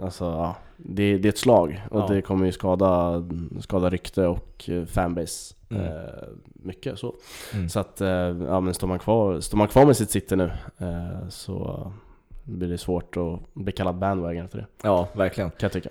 [0.00, 2.06] alltså, ja, det, det är ett slag och Ja.
[2.08, 3.24] det kommer ju skada,
[3.60, 5.86] skada rykte och eh, fanbase Mm.
[5.86, 5.92] eh,
[6.52, 7.14] mycket så.
[7.54, 7.68] mm.
[7.68, 10.50] Så att, eh, ja men står man kvar, står man kvar med sitt City nu
[10.78, 11.92] eh, så
[12.44, 15.50] blir det svårt att bli kallad bandwagon efter det, ja verkligen.
[15.50, 15.90] kan jag tycka.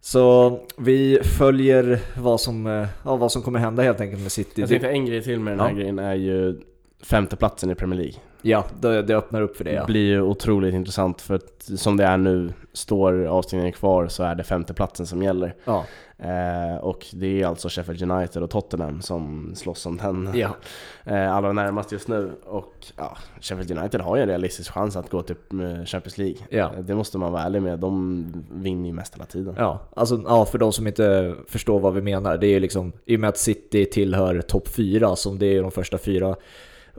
[0.00, 4.60] Så vi följer vad som, ja, vad som kommer hända helt enkelt med City.
[4.60, 5.74] Jag tänkte en grej till med den här Ja.
[5.74, 6.60] grejen är ju
[7.02, 8.14] femteplatsen i Premier League.
[8.42, 9.86] Ja, det, det öppnar upp för det ja.
[9.86, 14.34] blir ju otroligt intressant för att som det är nu, står avstängningen kvar så är
[14.34, 15.54] det femteplatsen som gäller.
[15.64, 15.84] ja.
[16.22, 20.56] Eh, och det är alltså Sheffield United och Tottenham som slåss om den ja.
[21.04, 22.32] eh, allra närmast just nu.
[22.46, 26.36] Och ja, Sheffield United har ju en realistisk chans att gå till eh, Champions League.
[26.50, 26.72] Ja.
[26.76, 29.54] Eh, Det måste man vara ärlig med, de vinner ju mest hela tiden.
[29.58, 32.38] Ja, alltså, ja, för de som inte förstår vad vi menar.
[32.38, 35.62] Det är ju liksom, i och med att City tillhör topp 4, som det är
[35.62, 36.36] de första fyra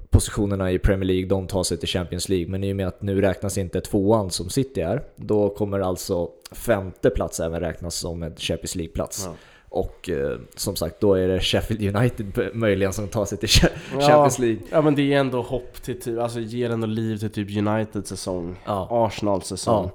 [0.09, 2.47] positionerna i Premier League, de tar sig till Champions League.
[2.47, 6.29] Men i och med att nu räknas inte tvåan som City är, då kommer alltså
[6.51, 9.23] femte plats även räknas som en Champions League-plats.
[9.25, 9.33] Ja.
[9.69, 13.69] Och eh, som sagt, då är det Sheffield United möjligen som tar sig till Cha-
[13.93, 13.99] Ja.
[14.01, 14.59] Champions League.
[14.71, 18.09] Ja men det är ändå hopp till typ, alltså ger ändå liv till typ Uniteds
[18.09, 18.87] säsong, Ja.
[18.91, 19.89] Arsenals säsong.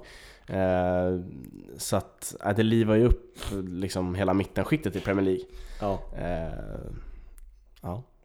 [0.47, 1.19] Eh,
[1.77, 3.35] så att, äh, det livar ju upp
[3.67, 5.43] liksom hela mittenskiktet i Premier League.
[5.81, 5.99] Ja.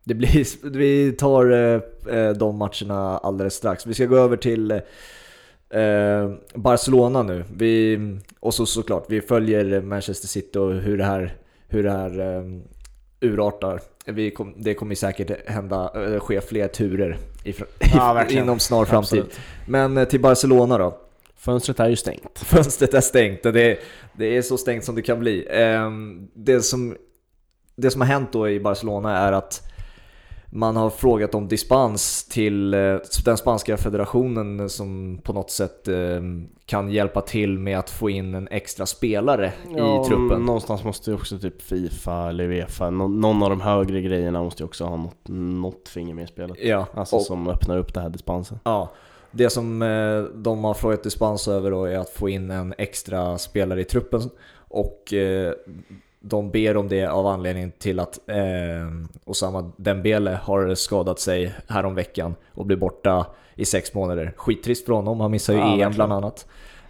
[0.04, 1.80] Det blir, vi tar eh,
[2.16, 3.86] eh, de matcherna alldeles strax.
[3.86, 7.44] Vi ska gå över till eh, Barcelona nu.
[7.56, 7.98] Vi,
[8.40, 11.36] och så såklart, vi följer Manchester City och hur det här,
[11.68, 12.42] hur det här eh,
[13.20, 13.80] urartar.
[14.04, 17.54] Vi kom, det kommer säkert hända, ske fler turer i,
[17.94, 19.20] Ja, inom snar framtid.
[19.20, 19.40] Absolut.
[19.66, 20.98] Men till Barcelona då.
[21.36, 22.38] Fönstret är ju stängt.
[22.38, 23.78] Fönstret är stängt och det,
[24.12, 25.46] det är så stängt som det kan bli.
[25.50, 26.96] Ehm, Det som,
[27.76, 29.71] det som har hänt då i Barcelona är att
[30.54, 36.20] man har frågat om dispens till eh, den spanska federationen som på något sätt eh,
[36.66, 40.42] kan hjälpa till med att få in en extra spelare i truppen.
[40.46, 44.62] Någonstans måste ju också typ Fifa eller Uefa, nå- någon av de högre grejerna måste
[44.62, 46.56] ju också ha något, något finger med i spelet.
[46.62, 48.58] Ja, Alltså och, som öppnar upp det här dispensen.
[48.64, 48.90] ja.
[49.34, 53.38] Det som eh, de har frågat dispens över då är att få in en extra
[53.38, 54.20] spelare i truppen
[54.68, 55.12] och
[56.22, 58.37] de ber om det av anledning till att eh,
[59.24, 64.32] Osama Dembele har skadat sig häromveckan och blir borta i sex månader.
[64.37, 65.92] Skittrist för honom, han missar ju Ja, EM verkligen.
[65.94, 66.46] bland annat.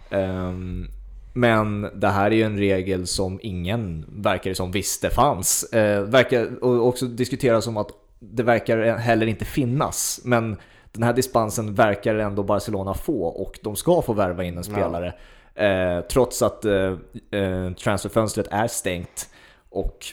[0.09, 0.87] Ehm,
[1.33, 5.63] men det här är ju en regel som ingen verkar det som visste fanns.
[5.63, 10.21] Eh, verkar, och också diskuteras som att det verkar heller inte finnas.
[10.23, 10.57] Men
[10.91, 15.13] den här dispensen verkar ändå Barcelona få och de ska få värva in en spelare.
[15.55, 16.93] Eh, trots att eh,
[17.31, 19.29] eh, transferfönstret är stängt.
[19.69, 20.05] Och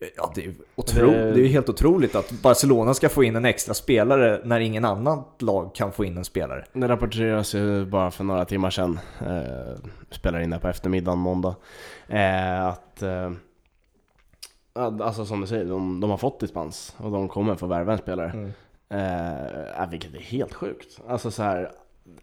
[0.00, 3.36] eh, ja, det, är otro, Det- det är helt otroligt att Barcelona ska få in
[3.36, 6.64] en extra spelare när ingen annan lag kan få in en spelare.
[6.72, 9.74] Det rapporteras ju bara för några timmar sedan, eh,
[10.10, 11.54] spelar in det på eftermiddagen måndag,
[12.08, 13.32] eh, att eh,
[14.76, 17.98] Alltså som du säger, de, de har fått dispens och de kommer få värva en
[17.98, 18.30] spelare.
[18.30, 18.52] Mm.
[19.78, 21.00] Eh, vilket är helt sjukt.
[21.08, 21.70] Alltså så här,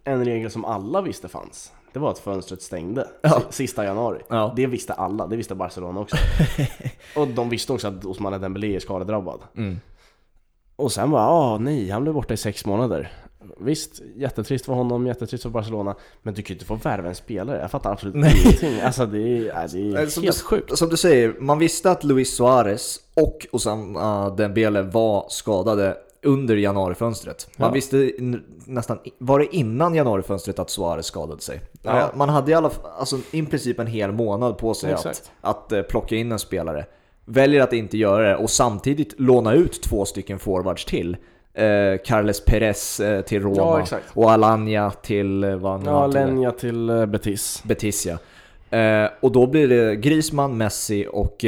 [0.04, 3.30] en regel som alla visste fanns, det var att fönstret stängde Ja.
[3.30, 4.22] si- sista januari.
[4.28, 4.54] Ja.
[4.56, 6.16] Det visste alla, det visste Barcelona också.
[7.16, 9.40] och de visste också att Ousmane Dembélé är skadedrabbad.
[9.58, 9.80] Mm.
[10.76, 13.12] Och sen bara, ah nej, han blev borta i sex månader.
[13.60, 15.96] Visst, jättetrist för honom, jättetrist för Barcelona.
[16.22, 18.42] Men du kan ju inte få värva en spelare, jag fattar absolut Nej.
[18.46, 18.82] ingenting.
[18.82, 20.78] Alltså det är, det är Som helt du, sjukt.
[20.78, 27.48] Som du säger, man visste att Luis Suarez och Osama Dembele var skadade under januarifönstret.
[27.58, 27.74] Man Ja.
[27.74, 28.12] visste
[28.66, 31.62] nästan, var det innan januarifönstret att Suarez skadade sig?
[31.82, 32.12] Ja.
[32.16, 35.32] Man hade i alla alltså i princip en hel månad på sig att, Exakt.
[35.42, 36.86] att eh, plocka in en spelare.
[37.26, 41.18] Väljer att inte göra det och samtidigt låna ut två stycken forwards till.
[41.54, 44.06] Eh, Carles Perez eh, till Roma Ja, exakt.
[44.14, 46.90] och Alanya till eh, vad Ja, var till.
[46.90, 47.64] Eh, Betis.
[47.66, 48.18] Betis ja.
[48.78, 51.46] Eh, och då blir det Griezmann, Messi och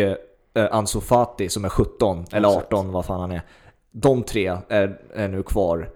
[0.71, 2.73] Ansu Fati som är 17, eller Exakt.
[2.73, 3.41] 18 vad fan han är.
[3.95, 5.89] De tre är, är nu kvar.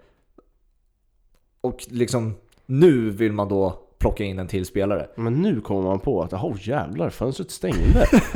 [1.61, 2.33] Och liksom
[2.65, 5.07] nu vill man då plocka in en till spelare.
[5.15, 8.05] Men nu kommer man på att, oh jävlar, fönstret stängde.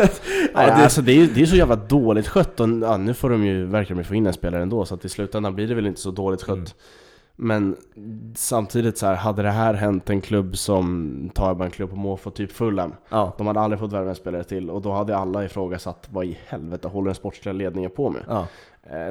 [0.54, 3.30] Ja, det- alltså det är, det är så jävla dåligt skött och ja, nu får
[3.30, 5.88] de ju, ju få in en spelare ändå så att i slutändan blir det väl
[5.88, 6.56] inte så dåligt skött.
[6.58, 6.68] Mm.
[7.36, 7.76] Men
[8.36, 12.32] samtidigt så här, hade det här hänt en klubb som tar en klubb på måfå,
[12.32, 12.94] typ Fulham.
[13.10, 16.26] Ja, De hade aldrig fått värva en spelare till och då hade alla ifrågasatt vad
[16.26, 18.22] i helvete håller den sportsliga ledningen på med?
[18.28, 18.48] ja,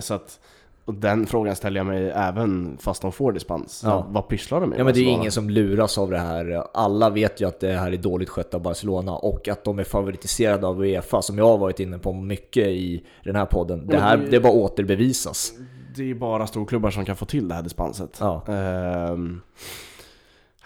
[0.00, 0.40] så att,
[0.84, 3.82] och den frågan ställer jag mig även fast de får dispens.
[3.84, 4.06] Ja.
[4.08, 4.78] Vad, pysslar de med?
[4.78, 5.20] ja men det är Barcelona?
[5.20, 6.64] ingen som luras av det här.
[6.74, 9.84] Alla vet ju att det här är dåligt skött av Barcelona och att de är
[9.84, 13.86] favoritiserade av Uefa, som jag har varit inne på mycket i den här podden.
[13.86, 15.52] Det här, det- det bara återbevisas.
[15.96, 18.16] Det är bara storklubbar som kan få till det här dispenset.
[18.20, 18.42] Ja.
[18.48, 19.40] Ehm,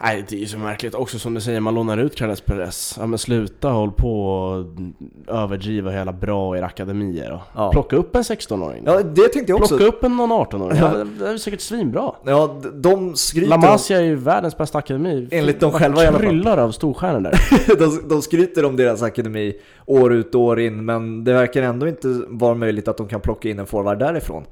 [0.01, 0.95] nej, det är ju så märkligt.
[0.95, 2.97] Också som du säger, man lånar ut Carles Perez.
[3.01, 4.65] Ja men sluta håll på och
[5.35, 7.43] överdriva jävla bra er akademier då.
[7.55, 7.71] Ja.
[7.73, 8.83] Plocka upp en 16-åring.
[8.87, 9.77] Ja, det tänkte jag också.
[9.77, 10.79] Plocka upp en någon 18-åring.
[10.79, 11.05] Ja.
[11.19, 12.13] Det är säkert svinbra.
[12.25, 15.29] Ja, de skryter La Masia är ju världens bästa akademi.
[15.31, 16.27] Enligt Vad själva i alla fall.
[16.29, 17.39] kryllar av storstjärnor där.
[17.79, 19.55] de, de skryter om deras akademi
[19.87, 23.21] år ut och år in, men det verkar ändå inte vara möjligt att de kan
[23.21, 24.45] plocka in en forward därifrån.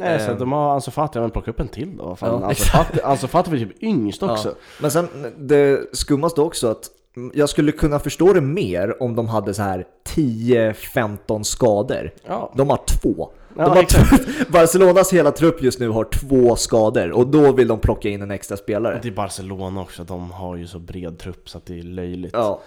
[0.00, 0.38] Nej, så Ehm.
[0.38, 2.16] de har Ansu Fati, men plocka upp en till då.
[2.16, 4.48] Fan, Ja, Ansu Fati, Ansu Fati var typ yngst också.
[4.48, 4.54] Ja.
[4.80, 5.08] Men sen,
[5.38, 6.90] det skummaste också att
[7.34, 12.10] jag skulle kunna förstå det mer om de hade så här 10-15 skador.
[12.26, 12.52] Ja.
[12.56, 13.30] De har två.
[13.56, 13.84] Ja.
[14.48, 18.30] Barcelonas hela trupp just nu har två skador och då vill de plocka in en
[18.30, 18.98] extra spelare.
[19.02, 22.32] Det är Barcelona också, de har ju så bred trupp så att det är löjligt.
[22.32, 22.60] Ja,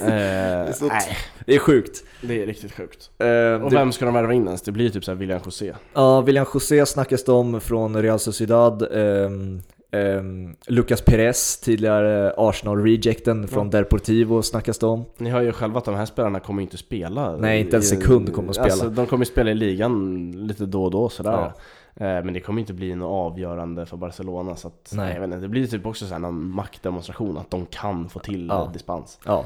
[0.00, 2.04] Eh, så- nej, det är sjukt.
[2.20, 3.10] det är riktigt sjukt.
[3.18, 4.62] Eh, Och det- vem ska de värva in ens?
[4.62, 5.72] Det blir ju typ såhär William José.
[5.94, 8.82] Ja, William José snackas det om från Real Sociedad.
[8.92, 15.04] ehm, Lucas Perez, tidigare Arsenal-rejecten från Deportivo snackas det om.
[15.18, 17.36] Ni hör ju själva att de här spelarna kommer inte spela.
[17.36, 18.72] Nej, inte en sekund kommer att spela.
[18.72, 21.30] Alltså, de kommer spela i ligan lite då och då sådär.
[21.32, 21.52] Ja.
[21.96, 25.12] Eh, Men det kommer inte bli något avgörande för Barcelona så att, Nej.
[25.14, 28.18] Jag vet inte, det blir typ också så här någon maktdemonstration att de kan få
[28.18, 28.70] till Ja.
[28.72, 29.20] dispens.
[29.24, 29.44] Ja,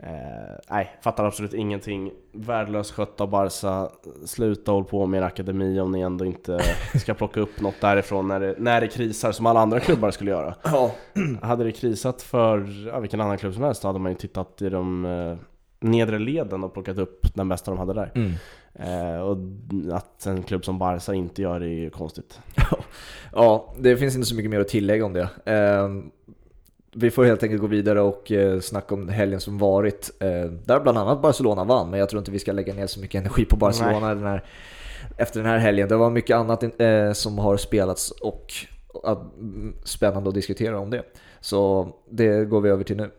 [0.00, 2.12] Eh, nej, fattar absolut ingenting.
[2.32, 3.88] Värdelöst skött av Barca.
[4.26, 6.60] Sluta håll på med er akademi om ni ändå inte
[6.98, 10.30] ska plocka upp något därifrån när det, när det krisar som alla andra klubbar skulle
[10.30, 10.54] göra.
[10.64, 10.90] ja.
[11.42, 14.68] Hade det krisat för ja, vilken annan klubb som helst hade man ju tittat i
[14.68, 15.36] de eh,
[15.80, 18.12] nedre leden och plockat upp den bästa de hade där.
[18.14, 18.32] Mm.
[18.78, 19.36] Eh, och
[19.92, 22.40] att en klubb som Barca inte gör det är ju konstigt.
[23.32, 25.28] ja, det finns inte så mycket mer att tillägga om det.
[25.44, 26.10] Ehm,
[26.92, 30.10] vi får helt enkelt gå vidare och eh, snacka om helgen som varit.
[30.20, 33.00] Eh, där bland annat Barcelona vann, men jag tror inte vi ska lägga ner så
[33.00, 34.44] mycket energi på Barcelona den här,
[35.16, 35.88] efter den här helgen.
[35.88, 38.52] Det var mycket annat eh, som har spelats och
[38.88, 41.02] och, mm, spännande att diskutera om det.
[41.40, 43.10] Så det går vi över till nu.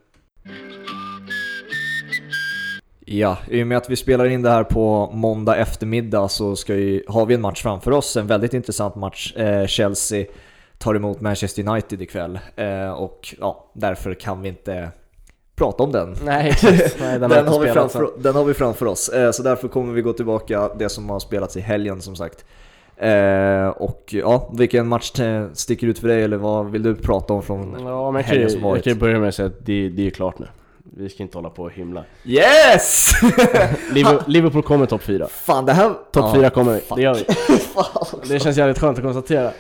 [3.12, 6.74] Ja, i och med att vi spelar in det här på måndag eftermiddag så ska
[6.74, 9.36] vi, har vi en match framför oss, en väldigt intressant match.
[9.36, 10.26] Eh, Chelsea
[10.78, 14.90] tar emot Manchester United ikväll eh, och ja, därför kan vi inte
[15.56, 16.16] prata om den.
[16.24, 16.98] Nej, exakt.
[17.00, 19.94] Nej, Den, den, har vi framför, den har vi framför oss, eh, så därför kommer
[19.94, 22.46] vi gå tillbaka det som har spelats i helgen som sagt.
[22.98, 25.12] Eh, och ja, vilken match
[25.54, 28.34] sticker ut för dig eller vad vill du prata om från Ja, men jag kan,
[28.34, 28.84] helgen som jag varit?
[28.84, 30.46] kan ju börja med att säga att det, det är klart nu.
[30.98, 32.04] Vi ska inte hålla på och hymla.
[32.26, 33.12] Yes!
[34.28, 35.28] Liverpool, kommer topp 4.
[35.28, 35.90] Fan det här...
[35.90, 37.26] Topp ja, 4 kommer vi, det gör vi.
[38.34, 39.52] Det känns jävligt skönt att konstatera.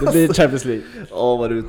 [0.00, 0.84] Det blir Champions League.
[1.10, 1.62] Ja vad du...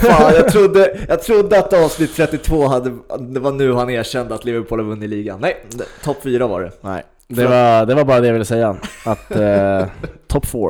[0.00, 2.90] Fan, jag trodde, jag trodde att avsnitt 32 hade...
[3.18, 5.40] Det var nu han erkände att Liverpool har vunnit ligan.
[5.40, 5.66] Nej,
[6.04, 6.72] topp 4 var det.
[6.80, 8.76] Nej, det var, det var bara det jag ville säga.
[9.04, 9.86] Att eh,
[10.26, 10.60] topp 4.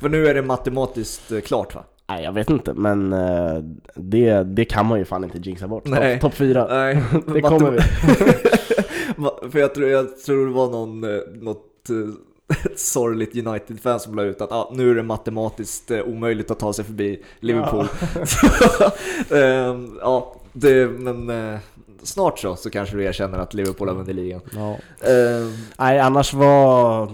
[0.00, 1.84] För nu är det matematiskt eh, klart va?
[2.10, 3.58] Nej jag vet inte, men eh,
[3.94, 5.82] det, det kan man ju fan inte jinxa bort.
[5.86, 6.20] Nej.
[6.20, 6.66] Topp top 4.
[6.70, 7.02] Nej,
[7.34, 7.78] Det kommer vi.
[9.16, 11.96] Ma- För jag tror, jag tror det var någon, eh, något eh,
[12.76, 16.72] sorgligt United-fan som la ut att ah, nu är det matematiskt eh, omöjligt att ta
[16.72, 17.86] sig förbi Liverpool.
[19.30, 21.58] Ehm, ja, det, men eh,
[22.02, 24.40] snart så, så kanske du erkänner att Liverpool har vunnit ligan.
[24.54, 24.70] Ja.
[25.08, 27.08] Ehm, Nej annars var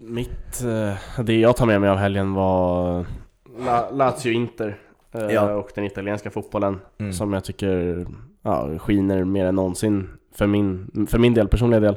[0.00, 3.06] mitt, eh, det jag tar med mig av helgen var
[3.58, 4.76] La, Lazio Inter
[5.14, 5.52] eh, Ja.
[5.54, 7.12] och den italienska fotbollen Mm.
[7.12, 8.06] som jag tycker
[8.42, 11.96] ja, skiner mer än någonsin för min, för min del, personliga del.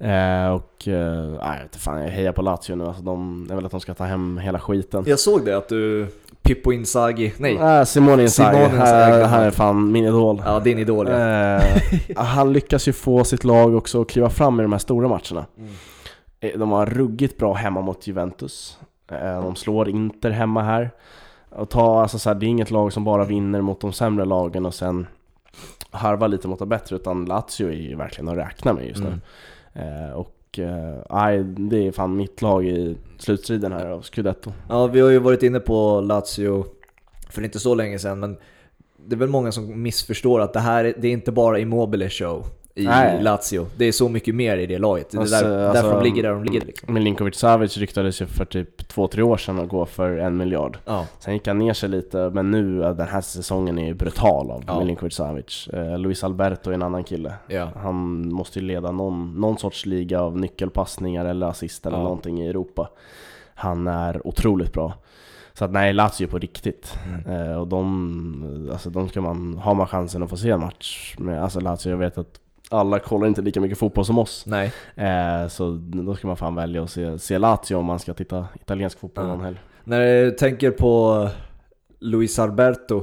[0.00, 0.94] Eh, och eh,
[1.40, 2.84] jag vet fan, jag hejar på Lazio nu.
[2.86, 5.04] Alltså, de, jag vill att de ska ta hem hela skiten.
[5.06, 6.06] Jag såg det att du,
[6.42, 9.12] Pippo Inzaghi, nej, Ah, Simone Inzaghi, Simone Inzaghi.
[9.12, 10.42] här, här är fan min idol.
[10.44, 11.16] ja din idol ja.
[11.56, 11.62] Eh,
[12.16, 15.46] han lyckas ju få sitt lag också att kliva fram i de här stora matcherna.
[15.58, 15.70] Mm.
[16.40, 18.78] Eh, De har ruggigt bra hemma mot Juventus.
[19.08, 20.90] Eh, De slår Inter hemma här.
[21.50, 24.24] Och ta, alltså så här, det är inget lag som bara vinner mot de sämre
[24.24, 25.06] lagen och sen
[25.90, 29.18] harvar lite mot de bättre, utan Lazio är ju verkligen att räkna med just nu.
[29.74, 30.04] Mm.
[30.04, 34.52] Eh, och eh, det är fan mitt lag i slutstriden här av Scudetto.
[34.68, 36.64] Ja, vi har ju varit inne på Lazio
[37.30, 38.36] för inte så länge sedan, men
[39.06, 42.10] det är väl många som missförstår att det här är- det är inte bara Immobile
[42.10, 42.46] show
[42.78, 43.22] i Nej.
[43.22, 43.66] Lazio.
[43.76, 45.10] Det är så mycket mer i det laget.
[45.10, 46.94] Det är Alltså, där, alltså, därför de ligger där de ligger liksom.
[46.94, 50.78] Milinkovic Savic ryktades ju för typ två tre år sedan att gå för en miljard.
[50.84, 51.06] Ja.
[51.18, 54.64] Sen gick han ner sig lite, men nu, den här säsongen är ju brutal av
[54.66, 54.78] Ja.
[54.78, 55.68] Milinkovic Savic.
[55.68, 57.34] Eh, Luis Alberto är en annan kille.
[57.46, 57.68] Ja.
[57.76, 62.02] Han måste ju leda någon, någon sorts liga av nyckelpassningar eller assist eller Ja.
[62.02, 62.88] någonting i Europa.
[63.54, 64.92] Han är otroligt bra.
[65.52, 66.94] Så att nej, Lazio på riktigt.
[67.26, 67.50] Mm.
[67.50, 71.14] Eh, och de, alltså de ska man, har man chansen att få se en match
[71.18, 74.44] med alltså Lazio, jag vet att alla kollar inte lika mycket fotboll som oss.
[74.46, 74.72] Nej.
[74.94, 78.46] Eh, så då ska man fan välja att se, se Lazio om man ska titta
[78.60, 79.30] italiensk fotboll Ja.
[79.34, 79.58] någon helg.
[79.84, 81.28] När jag tänker på
[81.98, 83.02] Luis Alberto,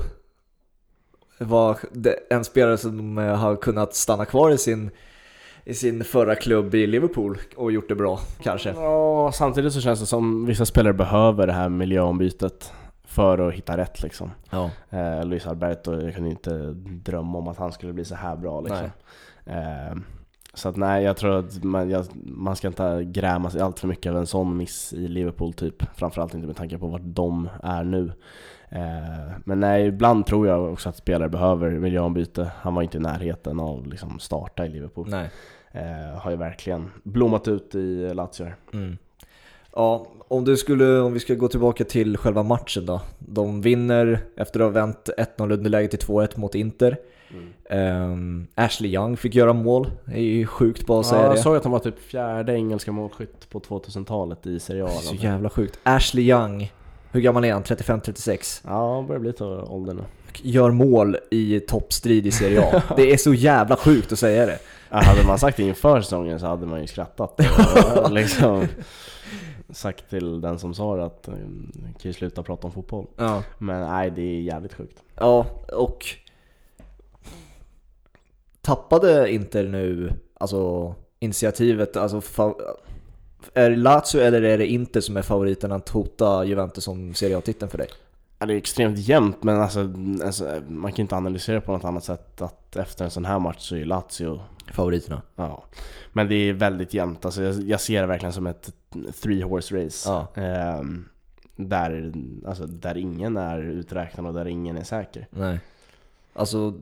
[1.39, 1.77] var
[2.29, 4.89] en spelare som eh, har kunnat stanna kvar i sin,
[5.63, 8.69] i sin förra klubb i Liverpool och gjort det bra, kanske.
[8.69, 12.73] Ja, samtidigt så känns det som vissa spelare behöver det här miljöombytet
[13.05, 14.31] för att hitta rätt liksom.
[14.49, 14.69] Ja.
[14.89, 18.61] Eh, Luis Alberto, jag kunde inte drömma om att han skulle bli så här bra
[18.61, 18.77] liksom.
[18.85, 18.91] Eh,
[20.53, 23.87] så att nej, jag tror att man, jag, man ska inte gräma sig allt för
[23.87, 25.83] mycket över en sån miss i Liverpool typ.
[25.95, 28.11] Framförallt inte med tanke på vart de är nu.
[28.69, 32.51] Eh, men nej, ibland tror jag också att spelare behöver miljöombyte.
[32.57, 35.09] Han var inte i närheten av liksom starta i Liverpool.
[35.09, 35.29] Nej.
[35.71, 38.53] Eh, har ju verkligen blommat ut i Lazio.
[38.73, 38.97] Mm.
[39.75, 43.01] Ja, om, du skulle, om vi ska gå tillbaka till själva matchen då.
[43.19, 46.97] De vinner efter att ha vänt 1-0 underläge till 2-1 mot Inter.
[47.69, 51.35] Ehm, Ashley Young fick göra mål, det är ju sjukt bara att säga Ja, jag
[51.35, 51.41] det.
[51.41, 54.89] såg att han var typ fjärde engelska målskytt på 2000-talet i Serie A.
[54.89, 55.79] Så jävla sjukt.
[55.83, 56.71] Ashley Young,
[57.11, 57.63] hur gammal är han?
[57.63, 58.61] 35-36?
[58.67, 60.03] Ja, börjar bli till åldern nu.
[60.41, 62.81] Gör mål i toppstrid i Serie A.
[62.95, 64.59] Det är så jävla sjukt att säga det.
[64.89, 67.39] Ja, hade man sagt det inför säsongen så hade man ju skrattat.
[68.03, 68.67] Och liksom
[69.69, 73.05] sagt till den som sa det att eh, kan ju sluta prata om fotboll.
[73.17, 73.43] Ja.
[73.57, 74.97] Men nej, det är jävligt sjukt.
[75.15, 76.05] Ja, och
[78.63, 81.97] tappade Inter nu alltså initiativet?
[81.97, 82.21] Alltså,
[83.53, 87.37] är det Lazio eller är det Inter som är favoriten att hota Juventus som Serie
[87.37, 87.87] A-titeln för dig?
[88.39, 92.03] Ja, det är extremt jämnt, men alltså, alltså, man kan inte analysera på något annat
[92.03, 94.39] sätt att efter en sån här match så är Lazio
[94.73, 95.21] Favoriterna?
[95.35, 95.63] Ja,
[96.13, 97.25] men det är väldigt jämnt.
[97.25, 98.69] Alltså jag, jag ser det verkligen som ett
[99.21, 100.09] three horse race.
[100.09, 100.41] Ja.
[100.41, 101.05] Ehm,
[101.55, 102.13] där,
[102.47, 105.27] alltså, där ingen är uträknad och där ingen är säker.
[105.29, 105.59] Nej.
[106.33, 106.73] Alltså,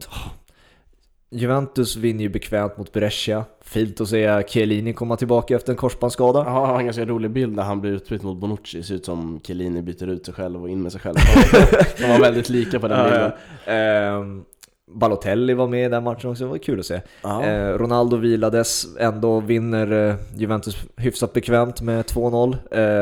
[1.33, 3.45] Juventus vinner ju bekvämt mot Brescia.
[3.61, 6.39] Fint att se Chiellini komma tillbaka efter en korsbandsskada.
[6.39, 8.77] Jag har en ganska rolig bild när han blir utbytt mot Bonucci.
[8.77, 11.15] Det ser ut som Chiellini byter ut sig själv och in med sig själv.
[11.97, 13.31] De var väldigt lika på den Ja, bilden.
[13.65, 13.71] ja.
[13.73, 14.43] Ehm,
[14.93, 17.01] Balotelli var med i den matchen också, det var kul att se.
[17.23, 22.53] Eh, Ronaldo vilades, ändå vinner eh, Juventus hyfsat bekvämt med 2-0.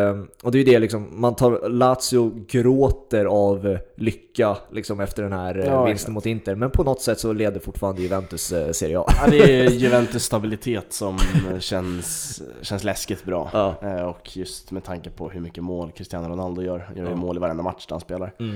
[0.10, 5.00] Eh, och det är ju det liksom, man tar, Lazio gråter av eh, lycka liksom
[5.00, 6.14] efter den här eh, Ja, vinsten exakt.
[6.14, 6.56] mot Inter.
[6.56, 9.06] Men på något sätt så leder fortfarande Juventus eh, Serie A.
[9.08, 11.18] Ja, det är Juventus stabilitet som
[11.60, 13.50] känns, känns läskigt bra.
[13.54, 13.76] Ja.
[13.82, 16.90] Eh, Och just med tanke på hur mycket mål Cristiano Ronaldo gör.
[16.96, 18.34] Gör ju mål i varenda match där han spelar.
[18.40, 18.56] Mm.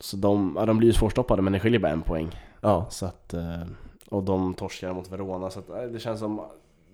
[0.00, 2.30] Så de, de blir ju svårstoppade men det skiljer bara en poäng.
[2.60, 2.86] Ja.
[2.90, 3.62] Så att, eh,
[4.10, 6.40] och de torskar mot Verona så att, eh, det känns som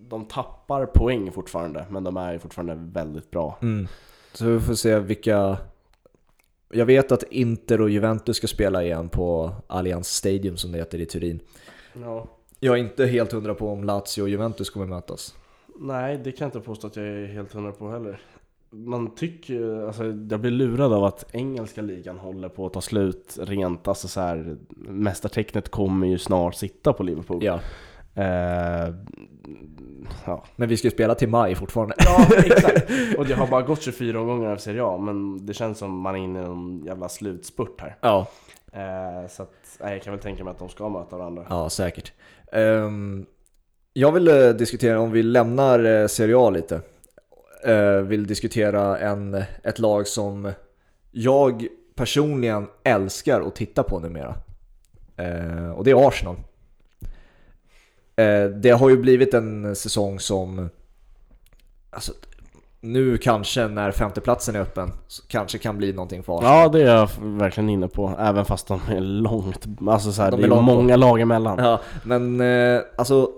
[0.09, 3.59] de tappar poäng fortfarande men de är ju fortfarande väldigt bra.
[3.63, 3.89] Mm.
[4.33, 5.59] Så vi får se vilka...
[6.71, 11.01] Jag vet att Inter och Juventus ska spela igen på Allianz Stadium som det heter
[11.01, 11.41] i Turin.
[11.93, 12.27] Ja.
[12.61, 15.35] Jag är inte helt hundra på om Lazio och Juventus kommer mötas.
[15.81, 18.21] Nej, det kan jag inte påstå att jag är helt hundra på heller.
[18.71, 23.39] Man tycker alltså jag blir lurad av att engelska ligan håller på att ta slut
[23.41, 27.45] rent, alltså så här, mästartecknet kommer ju snart sitta på Liverpool.
[27.45, 27.61] Ja.
[28.15, 28.95] Eh,
[30.27, 30.45] ja.
[30.57, 31.95] Men vi ska ju spela till maj fortfarande.
[31.99, 32.91] ja, exakt.
[33.19, 36.15] Och det har bara gått 24 omgångar av Serie A, men det känns som man
[36.15, 37.97] är inne i en jävla slutspurt här.
[38.01, 38.27] Ja,
[38.73, 41.47] Eh, så att, nej, jag kan väl tänka mig att de ska möta varandra.
[41.51, 42.13] ja säkert.
[42.53, 43.27] Ehm,
[43.93, 46.81] jag vill eh, diskutera, om vi lämnar Serie A lite, uh,
[48.05, 50.53] vill diskutera en, ett lag som
[51.11, 54.35] jag personligen älskar att titta på numera.
[55.17, 56.37] Eh, och det är Arsenal.
[58.17, 60.71] Eh, det har ju blivit en säsong som,
[61.91, 62.13] alltså,
[62.81, 64.93] nu kanske när femteplatsen är öppen,
[65.29, 66.59] kanske kan bli någonting för Arsenal.
[66.59, 70.31] Ja, det är jag verkligen inne på, även fast de är långt, alltså så här,
[70.31, 71.59] De det är är många lag emellan.
[71.59, 73.31] Ja, men eh, alltså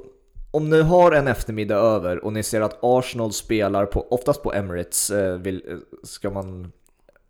[0.50, 4.52] om ni har en eftermiddag över och ni ser att Arsenal spelar på, oftast på
[4.52, 6.72] Emirates, eh, vill, eh, ska man,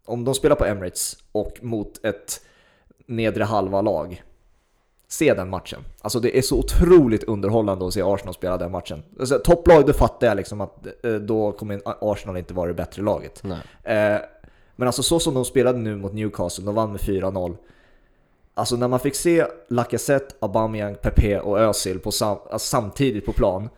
[0.07, 2.41] om de spelar på Emirates och mot ett
[3.07, 4.23] nedre halva lag,
[5.09, 5.81] se den matchen.
[6.01, 9.03] Alltså det är så otroligt underhållande att se Arsenal spela den matchen.
[9.21, 13.03] Alltså, topplag, då fattar jag liksom att eh, då kommer Arsenal inte vara det bättre
[13.03, 13.43] laget.
[13.85, 14.17] Eh,
[14.77, 17.57] men alltså så som de spelade nu mot Newcastle, de vann med 4-0.
[18.61, 23.33] Alltså när man fick se Lacazette, Aubameyang, Pepe och Özil på sam alltså samtidigt på
[23.33, 23.69] plan.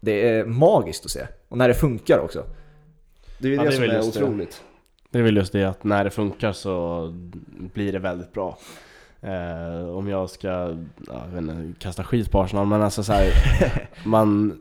[0.00, 1.26] Det är magiskt att se.
[1.48, 2.44] Och när det funkar också.
[3.38, 4.24] Det är ju Ja, det, det som är just det.
[4.24, 4.62] otroligt.
[5.10, 7.06] Det är väl just det att när det funkar så
[7.74, 8.58] blir det väldigt bra.
[9.22, 10.76] Eh, om jag ska, ja,
[11.06, 13.32] jag vet inte, kasta skit på Arsenal, men alltså så här,
[14.04, 14.60] man,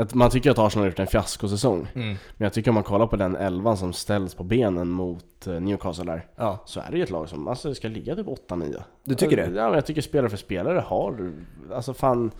[0.00, 1.88] att man tycker att Arsenal har gjort en fiaskosäsong.
[1.94, 2.08] Mm.
[2.08, 5.60] Men jag tycker om man kollar på den elvan som ställs på benen mot eh,
[5.60, 8.82] Newcastle där, Ja, så är det ju ett lag som alltså, ska ligga typ 8-9.
[9.04, 9.42] du tycker det?
[9.42, 11.32] Ja, men jag tycker spelare för spelare har,
[11.74, 12.30] alltså fan,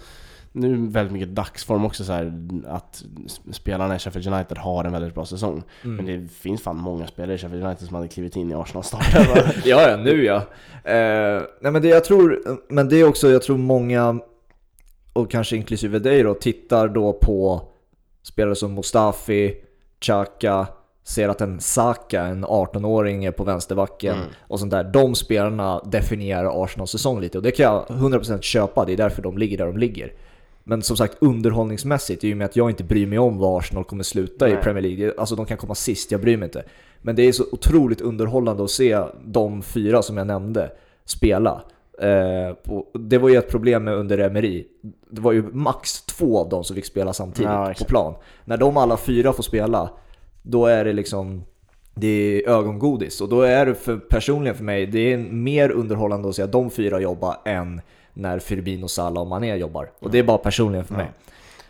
[0.53, 2.33] nu är väldigt mycket dagsform också så här,
[2.67, 3.05] att
[3.53, 5.63] spelarna i Sheffield United har en väldigt bra säsong.
[5.85, 5.97] Mm.
[5.97, 8.85] Men det finns fan många spelare i Sheffield United som hade klivit in i Arsenal
[8.85, 9.53] startelva.
[9.65, 10.37] ja, ja, nu ja.
[10.85, 14.21] Eh, nej men det jag tror, men det är också, jag tror många,
[15.21, 17.63] och kanske inklusive dig då, tittar då på
[18.23, 19.55] spelare som Mustafi,
[20.01, 20.67] Xhaka,
[21.05, 24.29] ser att en Saka, en 18-åring, är på vänsterbacken Mm.
[24.41, 24.85] och sånt där.
[24.85, 29.23] De spelarna definierar Arsenals säsong lite och det kan jag 100% köpa, det är därför
[29.23, 30.13] de ligger där de ligger.
[30.65, 33.85] Men som sagt underhållningsmässigt, i och med att jag inte bryr mig om var Arsenal
[33.85, 34.63] kommer sluta i Nej.
[34.63, 36.63] Premier League, alltså de kan komma sist, jag bryr mig inte.
[37.03, 40.71] Men det är så otroligt underhållande att se de fyra som jag nämnde
[41.05, 41.63] spela.
[42.01, 42.57] Eh,
[42.95, 44.67] det var ju ett problem med under Emery.
[45.11, 48.15] Det var ju max två av dem som fick spela samtidigt Ja, på plan.
[48.45, 49.91] När de alla fyra får spela,
[50.43, 51.45] då är det liksom
[51.95, 53.21] det är ögongodis.
[53.21, 56.71] Och då är det för, personligen för mig, det är mer underhållande att se de
[56.71, 57.81] fyra jobba än
[58.15, 59.91] när Firmino, Salah och Mané jobbar.
[60.01, 60.99] Och det är bara personligen för Ja.
[60.99, 61.09] mig.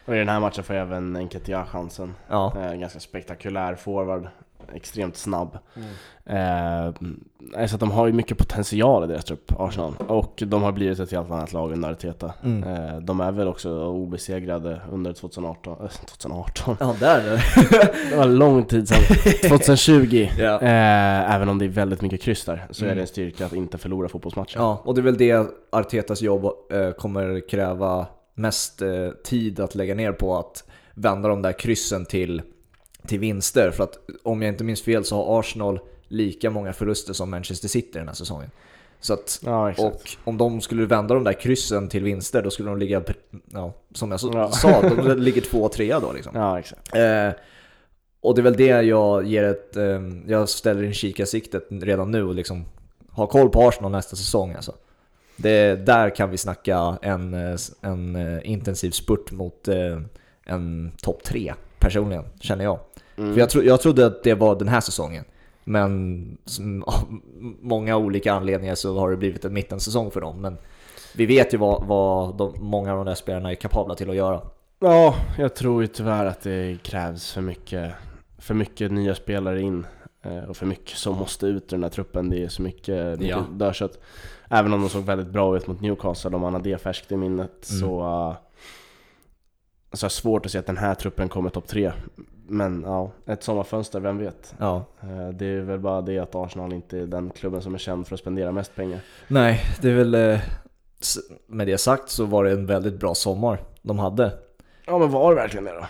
[0.04, 2.14] Och i den här matchen får även Enketia chansen.
[2.28, 2.52] Ja.
[2.60, 4.28] Eh, ganska spektakulär forward,
[4.74, 5.58] extremt snabb.
[5.76, 5.88] Mm.
[7.58, 9.94] Eh, så de har ju mycket potential i deras trupp, Arsenal.
[10.08, 12.32] Och de har blivit ett helt annat lag under Arteta.
[12.44, 12.62] Mm.
[12.74, 15.76] Eh, de är väl också obesegrade under 2018.
[15.82, 16.76] Eh, 2018?
[16.80, 17.22] Ja, där
[18.10, 18.98] Det var lång tid sedan.
[19.50, 20.28] 2020.
[20.38, 20.60] Ja.
[20.60, 22.96] Eh, även om det är väldigt mycket kryss där, så är Mm.
[22.96, 24.56] det en styrka att inte förlora fotbollsmatcher.
[24.58, 29.74] Ja, och det är väl det Artetas jobb eh, kommer kräva mest eh, tid att
[29.74, 30.64] lägga ner på att
[30.94, 32.42] vända de där kryssen till,
[33.06, 33.70] till vinster.
[33.70, 37.68] För att om jag inte minns fel så har Arsenal lika många förluster som Manchester
[37.68, 38.50] City den här säsongen.
[39.00, 42.68] Så att, Ja, och om de skulle vända de där kryssen till vinster då skulle
[42.68, 43.02] de ligga,
[43.52, 44.50] ja, som jag Ja.
[44.50, 46.32] sa, de ligger två och trea då liksom.
[46.34, 46.94] Ja, exakt.
[46.94, 47.30] Eh,
[48.20, 52.22] och det är väl det jag ger ett, eh, jag ställer in kikarsiktet redan nu
[52.22, 52.64] och liksom
[53.10, 54.74] har koll på Arsenal nästa säsong alltså.
[55.36, 60.00] Det, där kan vi snacka en, eh, en eh, intensiv spurt mot eh,
[60.46, 62.78] en topp tre personligen, känner jag.
[63.16, 63.32] Mm.
[63.32, 65.24] För jag, tro, jag trodde att det var den här säsongen.
[65.64, 66.38] Men
[66.86, 67.20] av
[67.60, 70.40] många olika anledningar så har det blivit en mittensäsong för dem.
[70.40, 70.58] Men
[71.14, 74.16] vi vet ju vad, vad de, många av de där spelarna är kapabla till att
[74.16, 74.40] göra.
[74.80, 77.92] Ja, jag tror ju tyvärr att det krävs för mycket,
[78.38, 79.86] för mycket nya spelare in
[80.22, 82.30] eh, och för mycket som måste ut ur den här truppen.
[82.30, 83.44] Det är så mycket, mycket Ja.
[83.52, 83.98] dödkött.
[84.48, 87.16] Även om de såg väldigt bra ut mot Newcastle, om man har det färskt i
[87.16, 87.80] minnet, Mm.
[87.80, 88.34] så, uh,
[89.92, 91.92] så är det svårt att se att den här truppen kommer topp tre.
[92.48, 94.54] Men ja, ett sommarfönster, vem vet?
[94.58, 94.84] Ja.
[95.02, 98.06] Eh, Det är väl bara det att Arsenal inte är den klubben som är känd
[98.06, 99.00] för att spendera mest pengar.
[99.28, 100.14] Nej, det är väl...
[100.14, 100.38] eh,
[101.46, 104.32] Med det sagt så var det en väldigt bra sommar de hade.
[104.86, 105.86] Ja men var det verkligen det då?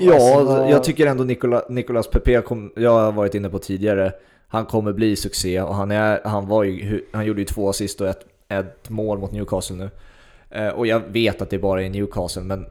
[0.00, 3.58] Ja, Alltså, vad- jag tycker ändå Nicola, Nicolas Pepe, kom, jag har varit inne på
[3.58, 4.12] tidigare,
[4.48, 8.00] han kommer bli succé och han, är, han, var ju, han gjorde ju två assist
[8.00, 9.90] och ett, ett mål mot Newcastle nu.
[10.50, 12.66] Eh, och jag vet att det bara är Newcastle, men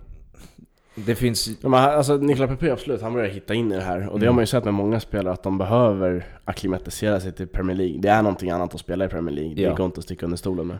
[1.05, 1.47] det finns...
[1.61, 4.07] Ja, men alltså, Nikola Pepe absolut, han börjar hitta in i det här.
[4.09, 4.27] Och det Mm.
[4.27, 7.97] har man ju sett med många spelare, att de behöver acklimatisera sig till Premier League.
[8.01, 9.75] Det är någonting annat att spela i Premier League, det Ja.
[9.75, 10.77] går inte att sticka under stolen med.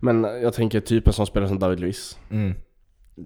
[0.00, 2.54] Men jag tänker typ en sån spelare som David Luiz, Mm,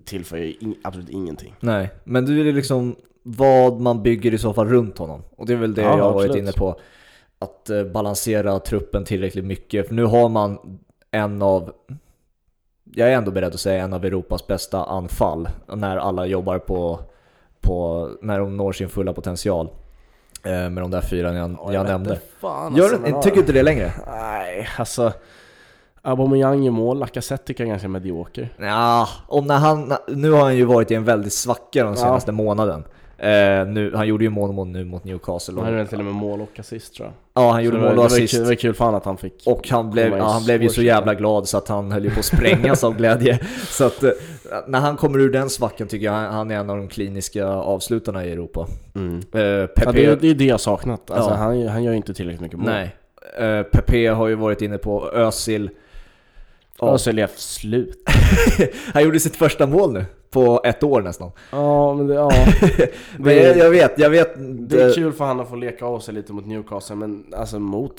[0.05, 1.55] tillför ju in, absolut ingenting.
[1.61, 5.23] nej, men det är liksom vad man bygger i så fall runt honom.
[5.37, 6.81] Och det är väl det Ja, jag har varit inne på.
[7.39, 9.89] Att eh, balansera truppen tillräckligt mycket.
[9.89, 10.59] För nu har man
[11.11, 11.73] en av,
[12.95, 15.49] jag är ändå beredd att säga en av Europas bästa anfall.
[15.67, 17.01] När alla jobbar på,
[17.61, 19.69] på när de når sin fulla potential.
[20.45, 22.19] Eh, med de där fyra jag, Ja, jag vet nämnde.
[22.41, 23.93] Fan, Gör, alltså, tycker du inte det längre?
[24.07, 25.13] Nej, alltså...
[26.03, 28.49] Aubameyang gör mål, Lacazette tycker jag är ganska medioker.
[28.59, 31.97] Ja, om när han, nu har han ju varit i en väldigt svacka Ja.
[31.97, 32.85] senaste månaden.
[33.21, 35.53] Eh, nu, han gjorde ju mål mot, nu mot Newcastle.
[35.55, 37.43] Han Och, hade väl till och med mål och assist tror jag.
[37.45, 38.35] ja, han gjorde Så mål och det var assist.
[38.35, 39.43] kul- Det var kul för han att han fick...
[39.47, 42.11] Och han blev, ja, han blev ju så jävla glad så att han höll ju
[42.11, 43.39] på att sprängas av glädje.
[43.69, 44.11] Så att eh,
[44.67, 47.47] när han kommer ur den svackan tycker jag han, han är en av de kliniska
[47.47, 48.67] avslutarna i Europa.
[48.95, 49.21] Mm.
[49.33, 51.11] Eh, Ja, Pepe, det, är- det är det jag saknat.
[51.11, 51.37] Alltså, Ja.
[51.37, 52.67] han, han gör ju inte tillräckligt mycket mål.
[52.71, 52.97] nej.
[53.39, 55.71] Eh, Pepe har ju varit inne på Özil.
[56.81, 58.09] Ja, Özil är slut.
[58.95, 61.31] han gjorde sitt första mål nu på ett år nästan.
[61.53, 62.31] Ja, men det, ja.
[63.19, 64.35] Men jag, jag vet, jag vet.
[64.69, 67.59] Det är kul för han att få leka av sig lite mot Newcastle, men alltså
[67.59, 67.95] mot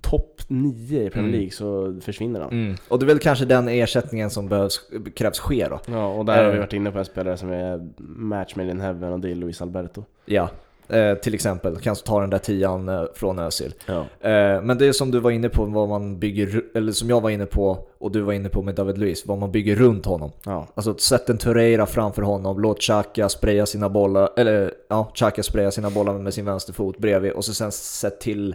[0.00, 1.32] topp 9 i Premier Mm.
[1.32, 2.50] League så försvinner han.
[2.50, 2.74] Mm.
[2.88, 4.80] Och det är väl kanske den ersättningen som behövs,
[5.14, 5.78] krävs ske då.
[5.86, 6.60] Ja, och där har vi Eh.
[6.60, 9.62] varit inne på en spelare som är match made in heaven och det är Luis
[9.62, 10.04] Alberto.
[10.24, 10.48] Ja,
[10.88, 11.76] eh, till exempel.
[11.76, 13.74] Kanske ta den där tian eh, från Özil.
[13.86, 14.00] Ja.
[14.00, 17.20] Eh, men det är som du var inne på, vad man bygger, eller som jag
[17.20, 20.06] var inne på och du var inne på med David Luiz, vad man bygger runt
[20.06, 20.30] honom.
[20.44, 20.66] Ja.
[20.74, 25.70] Alltså sätt en Torreira framför honom, låt Xhaka spraya sina bollar, eller ja, Xhaka spraya
[25.70, 28.54] sina bollar med sin vänsterfot bredvid och så sen sätt till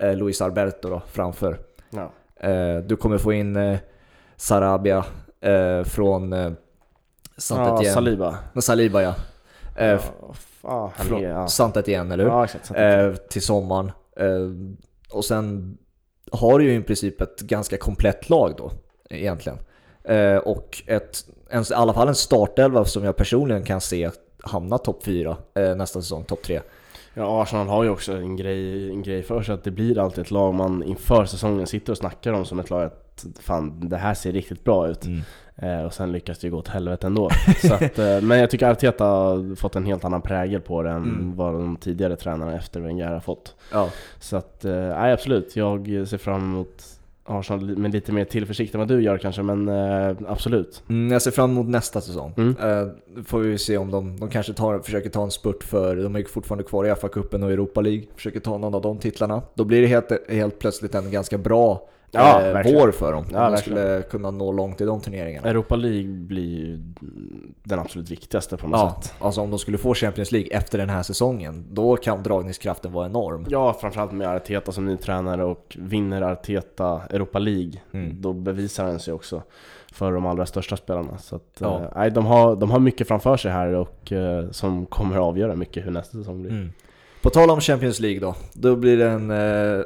[0.00, 1.58] eh, Luis Alberto då framför.
[1.90, 2.10] ja.
[2.40, 3.78] Eh, du kommer få in eh,
[4.36, 5.04] Sarabia
[5.40, 6.52] eh, från eh, ja
[7.36, 7.94] Saint-Étienne.
[7.94, 8.38] Saliba.
[8.60, 9.14] Saliba ja.
[9.78, 10.00] Eh,
[10.62, 11.46] ja, från ja.
[11.48, 12.30] Saint-Étienne, eller hur?
[12.30, 12.70] ja, exakt.
[12.70, 13.92] eh, till sommaren.
[14.16, 14.50] Eh,
[15.10, 15.78] och sen
[16.32, 18.70] har du ju i princip ett ganska komplett lag då,
[19.10, 19.58] egentligen.
[20.04, 24.10] Eh, och ett, en, i alla fall en startelva som jag personligen kan se
[24.42, 26.60] hamna topp 4 eh, nästa säsong, topp 3.
[27.14, 30.24] Ja, Arsenal har ju också en grej, en grej för sig att det blir alltid
[30.24, 33.96] ett lag man inför säsongen sitter och snackar om som ett lag att fan, det
[33.96, 35.04] här ser riktigt bra ut.
[35.62, 37.30] Eh, och sen lyckas det ju gå åt helvete ändå.
[37.68, 40.90] Så att, eh, men jag tycker Arteta har fått en helt annan prägel på det
[40.90, 41.36] än Mm.
[41.36, 43.54] vad de tidigare tränarna efter Wenger har fått.
[43.72, 43.88] Ja.
[44.20, 45.56] Så att, eh, absolut.
[45.56, 46.84] Jag ser fram emot
[47.30, 50.82] Arsenal med lite mer tillförsikt än vad du gör kanske, men eh, absolut.
[50.88, 52.34] Mm, jag ser fram emot nästa säsong.
[52.36, 52.56] Mm.
[52.60, 52.88] Eh,
[53.24, 56.18] får vi se om de, de kanske tar, försöker ta en spurt för, de är
[56.18, 59.42] ju fortfarande kvar i FA-cupen och Europa League, försöker ta någon av de titlarna.
[59.54, 63.24] Då blir det helt, helt plötsligt en ganska bra Ja, eh, vår för dem.
[63.32, 63.78] Ja, om de verkligen.
[63.78, 65.48] skulle kunna nå långt i de turneringarna.
[65.48, 66.78] Europa League blir ju
[67.62, 69.14] den absolut viktigaste på något Ja, sätt.
[69.20, 73.06] alltså om de skulle få Champions League efter den här säsongen, då kan dragningskraften vara
[73.06, 73.46] enorm.
[73.48, 78.20] Ja, framförallt med Arteta som ny tränare och vinner Arteta Europa League, Mm.
[78.22, 79.42] då bevisar han sig också
[79.92, 81.18] för de allra största spelarna.
[81.18, 81.76] Så att, Ja.
[81.82, 85.22] eh, nej, de, har, de har mycket framför sig här och eh, som kommer att
[85.22, 86.50] avgöra mycket hur nästa säsong blir.
[86.52, 86.72] Mm.
[87.22, 89.84] På tal om Champions League då, då blir det en eh,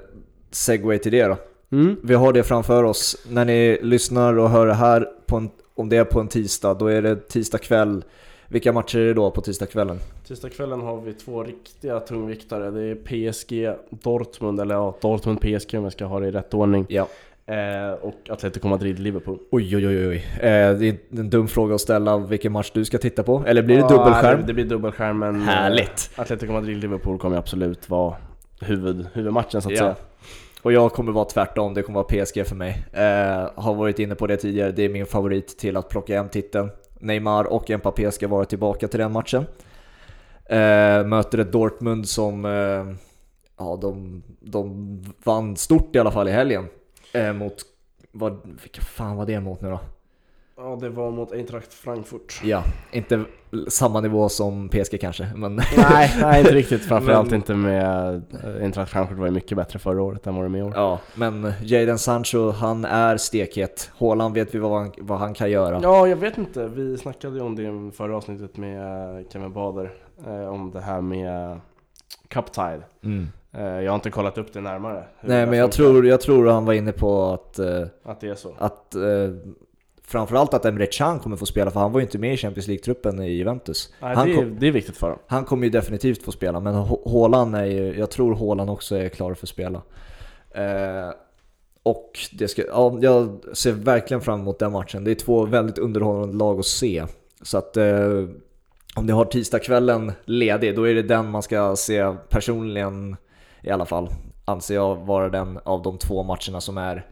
[0.51, 1.37] segway till det då.
[1.73, 1.97] Mm.
[2.03, 3.17] Vi har det framför oss.
[3.31, 6.75] När ni lyssnar och hör det här, på en, om det är på en tisdag,
[6.75, 8.05] då är det tisdag kväll.
[8.49, 9.99] Vilka matcher är det då på tisdagskvällen?
[10.27, 12.71] Tisdagskvällen har vi två riktiga tungviktare.
[12.71, 16.55] Det är PSG Dortmund, eller ja, Dortmund PSG om jag ska ha det i rätt
[16.55, 16.87] ordning.
[16.89, 17.09] Ja.
[17.47, 19.39] Eh, och Atletico Madrid Liverpool.
[19.51, 20.17] Oj oj oj oj.
[20.35, 23.43] Eh, det är en dum fråga att ställa vilken match du ska titta på.
[23.47, 24.41] Eller blir det Ja, dubbelskärm?
[24.41, 26.11] Det, det blir dubbelskärm men eh, Härligt!
[26.17, 28.15] Atletico Madrid Liverpool kommer absolut vara
[28.61, 29.79] huvud, huvudmatchen så att Ja.
[29.79, 29.95] säga.
[30.63, 32.85] Och jag kommer vara tvärtom, det kommer vara PSG för mig.
[32.93, 36.29] Eh, har varit inne på det tidigare, det är min favorit till att plocka hem
[36.29, 36.71] titeln.
[37.01, 39.45] Neymar och Mbappé ska vara tillbaka till den matchen.
[40.45, 42.95] Eh, möter ett Dortmund som, eh,
[43.59, 46.69] ja de, de vann stort i alla fall i helgen.
[47.13, 47.55] Eh, mot,
[48.13, 49.81] vad, vilka fan var det mot nu då?
[50.65, 52.41] Ja, det var mot Eintracht Frankfurt.
[52.45, 53.25] Ja, inte
[53.69, 56.83] samma nivå som PSG kanske, men nej, nej, inte riktigt.
[56.89, 58.23] Framförallt Men- inte med...
[58.61, 60.73] Eintracht Frankfurt var ju mycket bättre förra året än vad de är i år.
[60.77, 60.99] ja.
[61.15, 63.91] Men Jadon Sancho, han är stekhet.
[63.99, 65.81] Haaland vet vi vad han, vad han kan göra.
[65.83, 66.67] Ja, jag vet inte.
[66.69, 68.81] Vi snackade ju om det i förra avsnittet med
[69.19, 69.91] eh, Kevin Bader.
[70.27, 71.61] Eh, om det här med
[72.29, 72.83] Cup Tide.
[73.05, 73.29] Mm.
[73.53, 75.05] Eh, jag har inte kollat upp det närmare.
[75.21, 75.93] Nej men jag funkar.
[75.93, 77.59] tror, jag tror han var inne på att,
[78.05, 78.55] Att det är så.
[78.59, 78.95] att
[80.13, 82.69] framförallt att Emre Can kommer få spela för han var ju inte med i Champions
[82.69, 83.93] League-truppen i Juventus.
[84.01, 85.19] Nej, det, är, kom, det är viktigt för dem.
[85.27, 86.75] han kommer ju definitivt få spela men
[87.07, 89.83] Haaland är ju, jag tror Haaland också är klar för att spela.
[90.51, 91.11] Eh,
[91.83, 95.05] och det ska, ja, jag ser verkligen fram emot den matchen.
[95.05, 97.05] Det är två väldigt underhållande lag att se.
[97.43, 98.25] Så att eh,
[98.97, 103.17] om ni har tisdagskvällen ledig, då är det den man ska se personligen
[103.63, 104.09] i alla fall.
[104.45, 107.07] Anser jag vara den av de två matcherna som är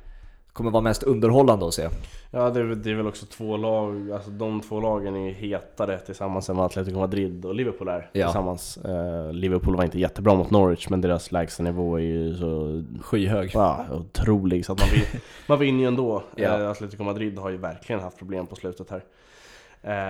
[0.61, 1.89] kommer vara mest underhållande att se.
[2.31, 5.99] Ja, det är, det är väl också två lag, alltså de två lagen är hetare
[5.99, 8.27] tillsammans än vad Atletico Madrid och Liverpool är Ja.
[8.27, 8.77] tillsammans.
[8.77, 13.51] Eh, Liverpool var inte jättebra mot Norwich, men deras lägsta nivå är ju så Skyhög.
[13.55, 16.23] ja, otrolig så att man, vin, man vinner ju ändå.
[16.37, 16.61] Ja.
[16.61, 19.03] Eh, Atletico Madrid har ju verkligen haft problem på slutet här.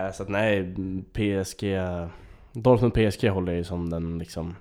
[0.07, 0.75] Eh, så att nej,
[1.13, 1.65] PSG,
[2.53, 4.57] Dortmund PSG håller ju som den liksom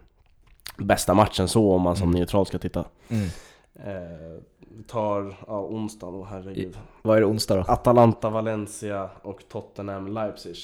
[0.77, 2.19] bästa matchen så om man som Mm.
[2.19, 2.85] neutral ska titta.
[3.09, 3.27] Mm.
[3.85, 4.41] Eh,
[4.87, 6.77] tar, ja onsdagen, oh, herregud.
[7.01, 7.61] Vad är det onsdag då?
[7.67, 10.55] Atalanta, Valencia och Tottenham, Leipzig.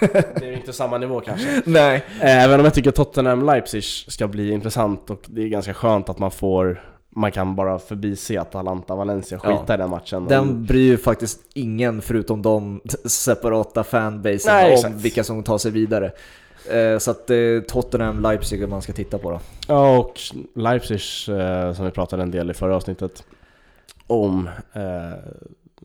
[0.00, 1.62] det är ju inte samma nivå kanske.
[1.66, 2.04] Nej.
[2.20, 6.18] Även om jag tycker Tottenham, Leipzig ska bli intressant och det är ganska skönt att
[6.18, 9.74] man får man kan bara förbise Atalanta, Valencia, skita Ja.
[9.74, 10.26] i den matchen.
[10.28, 14.94] Den bryr ju faktiskt ingen förutom de separata fanbasen Nej, om exakt.
[14.94, 16.12] vilka som tar sig vidare.
[16.70, 19.40] Eh, Så att är Tottenham, Leipzig man ska titta på då.
[19.68, 20.20] Ja, och
[20.54, 21.00] Leipzig,
[21.38, 23.24] eh, som vi pratade en del i förra avsnittet
[24.06, 25.18] om, eh,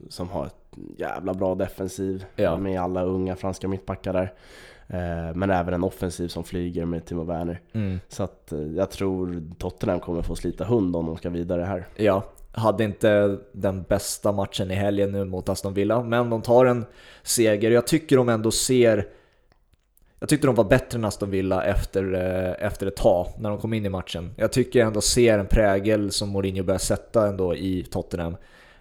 [0.10, 0.56] som har ett
[0.98, 2.58] jävla bra defensiv Ja.
[2.58, 4.34] med alla unga franska mittbackar där.
[4.88, 7.60] Eh, men även en offensiv som flyger med Timo Werner.
[7.74, 8.00] Mm.
[8.08, 11.88] Så att eh, jag tror Tottenham kommer få slita hund om de ska vidare här.
[11.96, 16.66] Ja, hade inte den bästa matchen i helgen nu mot Aston Villa, men de tar
[16.66, 16.86] en
[17.24, 17.72] seger.
[17.72, 19.08] Jag tycker de ändå ser...
[20.22, 23.60] Jag tyckte de var bättre än Aston Villa efter, eh, efter ett tag, när de
[23.60, 24.34] kom in i matchen.
[24.36, 28.36] Jag tycker jag ändå ser en prägel som Mourinho börjar sätta ändå i Tottenham.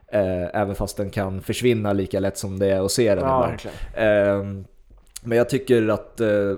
[0.07, 3.59] Eh, även fast den kan försvinna lika lätt som det är att se den ibland.
[3.95, 4.65] Ehm,
[5.23, 6.53] men jag tycker att eh,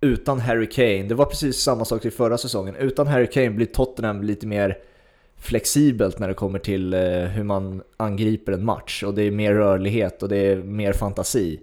[0.00, 3.66] utan Harry Kane, det var precis samma sak i förra säsongen, utan Harry Kane blir
[3.66, 4.78] Tottenham lite mer
[5.36, 6.94] flexibelt när det kommer till
[7.34, 11.60] hur man angriper en match och det är mer rörlighet och det är mer fantasi.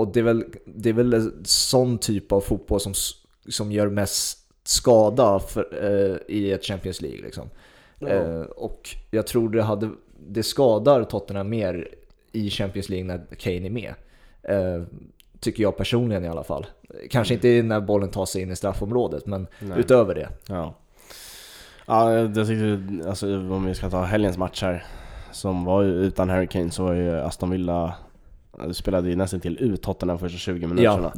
[0.00, 2.94] Och det är väl, det är väl en sån typ av fotboll som,
[3.48, 7.22] som gör mest skada för, eh, i ett Champions League.
[7.22, 7.50] Liksom.
[8.00, 9.90] Eh, och jag tror det, hade,
[10.28, 11.88] det skadar Tottenham mer
[12.32, 13.94] i Champions League när Kane är med.
[14.42, 14.82] Eh,
[15.40, 16.66] tycker jag personligen i alla fall.
[17.10, 19.80] Kanske inte när bollen tar sig in i straffområdet, men Nej.
[19.80, 20.28] utöver det.
[20.48, 20.74] Ja.
[21.86, 24.84] Ja, jag tyckte, alltså om vi ska ta helgens match här,
[25.32, 27.94] som var ju utan Harry Kane så var ju Aston Villa,
[28.68, 31.12] det spelade ju nästan till ut Tottenham första 20 minuterna.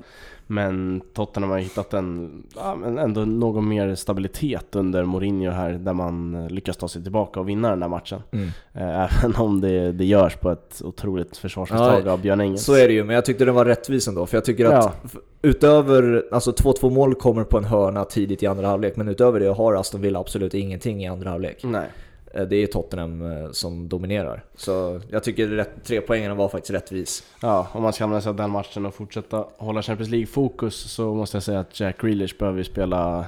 [0.47, 5.93] Men Tottenham har hittat en, ja, men ändå någon mer stabilitet under Mourinho här, där
[5.93, 8.21] man lyckas ta sig tillbaka och vinna den där matchen.
[8.33, 8.49] Mm.
[8.75, 12.65] Eh, Även om det, det görs på ett otroligt försvarsmisstag av Björn Engels.
[12.65, 14.27] Så är det ju, men jag tyckte det var rättvis ändå.
[14.27, 15.21] För jag tycker att Ja.
[15.43, 19.47] utöver, alltså 2-2 mål kommer på en hörna tidigt i andra halvlek, men utöver det
[19.49, 21.61] har Aston Villa absolut ingenting i andra halvlek.
[21.65, 21.89] Nej.
[22.35, 24.45] Eh, Det är Tottenham eh, som dominerar.
[24.57, 27.25] Så jag tycker tre poängen var faktiskt rättvis.
[27.43, 31.15] Ja, om man ska använda sig av den matchen och fortsätta hålla Champions League-fokus så
[31.15, 33.25] måste jag säga att Jack Grealish behöver ju spela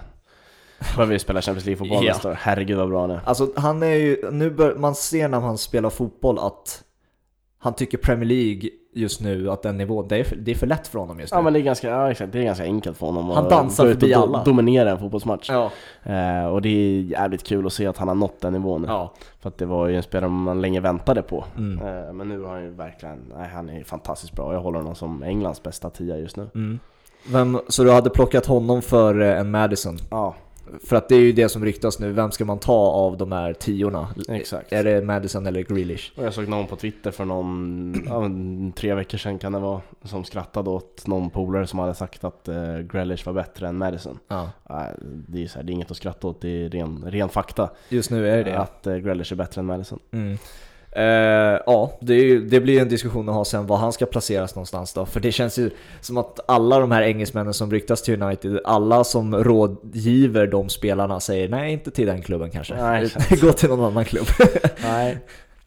[0.97, 2.13] Behöver ju spela Champions League-fotboll Ja.
[2.13, 2.39] nästa år.
[2.41, 3.21] Herregud vad bra han är.
[3.25, 6.85] Alltså han är ju, nu bör, man ser när han spelar fotboll att
[7.65, 10.67] han tycker Premier League just nu, att den nivån, det är för, det är för
[10.67, 11.39] lätt för honom just nu.
[11.39, 13.51] Ja men det är ganska, ja, exakt, det är ganska enkelt för honom Han att
[13.51, 14.45] dansar och förbi alla.
[14.45, 15.51] dominera en fotbollsmatch.
[15.51, 15.71] ja.
[16.03, 18.89] Eh, och det är jävligt kul att se att han har nått den nivån nu.
[18.89, 19.13] ja.
[19.41, 21.45] För att det var ju en spelare man länge väntade på.
[21.57, 21.87] Mm.
[21.87, 24.53] Eh, men nu har han ju verkligen, nej han är fantastiskt bra.
[24.53, 26.49] Jag håller honom som Englands bästa tia just nu.
[26.55, 26.79] Mm.
[27.33, 29.99] Vem, så du hade plockat honom för eh, en Madison?
[30.11, 30.35] Ja,
[30.85, 33.33] För att det är ju det som ryktas nu, vem ska man ta av de
[33.33, 34.15] här tiorna?
[34.29, 34.73] exakt.
[34.73, 36.13] Är det Madison eller Grealish?
[36.17, 40.25] Och jag såg någon på Twitter för någon, tre veckor sedan kan det vara, som
[40.25, 44.19] skrattade åt någon polare som hade sagt att uh, Grealish var bättre än Madison.
[44.29, 44.95] Ja, Nej,
[45.29, 47.71] det, är så här, det är inget att skratta åt, det är ren, ren fakta.
[47.89, 48.59] just nu är det det.
[48.59, 49.99] Att uh, Grealish är bättre än Madison.
[50.11, 50.39] Mm.
[50.95, 54.93] Eh, ja, det, det blir en diskussion att ha sen var han ska placeras någonstans
[54.93, 55.07] då.
[55.07, 55.71] För det känns ju
[56.01, 61.21] som att alla de här engelsmännen som ryktas till United, alla som rådgiver de spelarna
[61.21, 62.75] säger nej, inte till den klubben kanske.
[62.75, 63.11] Nej.
[63.41, 64.27] Gå till någon annan klubb.
[64.83, 65.19] Nej.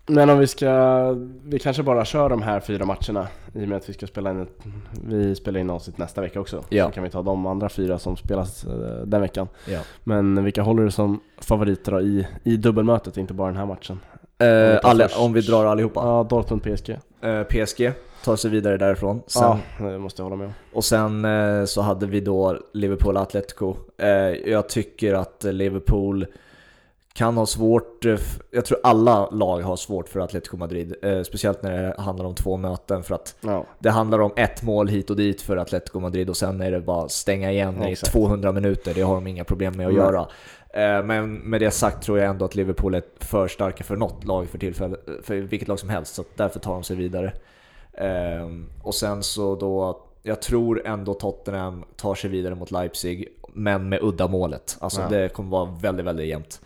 [0.09, 1.11] Men om vi ska,
[1.43, 4.31] vi kanske bara kör de här fyra matcherna i och med att vi ska spela
[4.31, 4.65] in ett,
[5.07, 6.63] vi spelar in avsnitt nästa vecka också.
[6.69, 6.85] Ja.
[6.85, 8.71] Så kan vi ta de andra fyra som spelas eh,
[9.05, 9.47] den veckan.
[9.65, 9.79] ja.
[10.03, 13.99] Men vilka håller du som favoriter då i, i dubbelmötet, inte bara den här matchen?
[14.39, 15.99] Eh, alla, om vi drar allihopa.
[15.99, 16.89] Ja, Dortmund-PSG.
[17.21, 17.91] Eh, PSG
[18.23, 19.21] tar sig vidare därifrån.
[19.27, 19.43] Sen,
[19.79, 20.53] Ja, det måste jag hålla med om.
[20.73, 23.75] Och sen eh, så hade vi då Liverpool-Atletico.
[23.97, 24.07] Eh,
[24.51, 26.25] jag tycker att Liverpool
[27.13, 28.17] kan ha svårt, eh,
[28.51, 30.95] jag tror alla lag har svårt för Atletico Madrid.
[31.01, 34.63] Eh, speciellt när det handlar om två möten för att Ja, det handlar om ett
[34.63, 37.91] mål hit och dit för Atletico Madrid och sen är det bara stänga igen i
[37.91, 38.11] Exakt.
[38.13, 38.93] 200 minuter.
[38.93, 40.01] Det har de inga problem med att Nej.
[40.01, 40.27] göra.
[40.73, 44.23] Eh, Men med det sagt tror jag ändå att Liverpool är för starka för något
[44.25, 47.33] lag för tillfället, för vilket lag som helst, så därför tar de sig vidare.
[47.97, 53.89] Ehm, Och sen så då, jag tror ändå Tottenham tar sig vidare mot Leipzig, men
[53.89, 54.77] med uddamålet.
[54.79, 55.07] Alltså Ja.
[55.09, 56.61] det kommer vara väldigt, väldigt jämnt.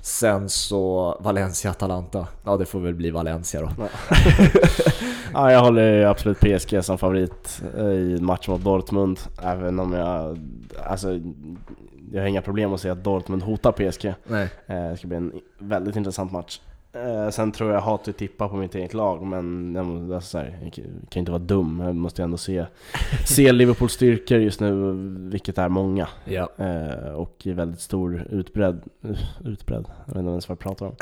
[0.00, 3.70] Sen så Valencia-Atalanta, ja det får väl bli Valencia då.
[5.32, 9.18] ja jag håller absolut PSG som favorit i match mot Dortmund.
[9.42, 10.38] Även om jag,
[10.86, 11.20] alltså,
[12.12, 14.14] jag har inga problem att se att Dortmund hotar PSG.
[14.26, 14.48] Nej.
[14.66, 16.60] Eh, Det ska bli en väldigt intressant match.
[16.92, 20.30] Eh, Sen tror jag hatar att tippa på mitt eget lag, men jag, må- alltså,
[20.30, 20.72] så här, jag
[21.08, 21.80] kan inte vara dum.
[21.84, 22.66] Jag måste ändå se,
[23.26, 24.92] se Liverpools styrkor just nu,
[25.30, 26.08] vilket är många.
[26.24, 26.48] Ja.
[26.56, 28.80] Eh, och i väldigt stor utbredd,
[29.44, 30.92] utbredd, jag vet inte ens vad jag pratar om.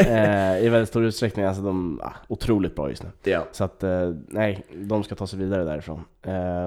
[0.06, 3.08] eh, I väldigt stor utsträckning, alltså de är otroligt bra just nu.
[3.24, 3.44] ja.
[3.52, 6.04] Så att, eh, nej, de ska ta sig vidare därifrån.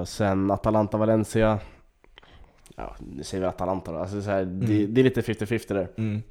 [0.06, 1.60] Sen Atalanta-Valencia,
[2.76, 3.98] ja, det säger vi Atalanta då.
[3.98, 4.94] Alltså, så här, det, Mm.
[4.94, 5.88] det är lite 50-50 där.
[5.98, 6.22] Mm.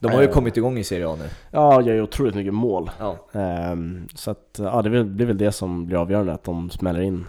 [0.00, 0.32] De har ju Eh.
[0.32, 1.24] kommit igång i Serie A nu.
[1.50, 2.90] Ja, gör ju otroligt mycket mål.
[2.98, 3.16] Ja.
[3.32, 7.26] Ehm, så att, ja, det blir, väl det som blir avgörande, att de smäller in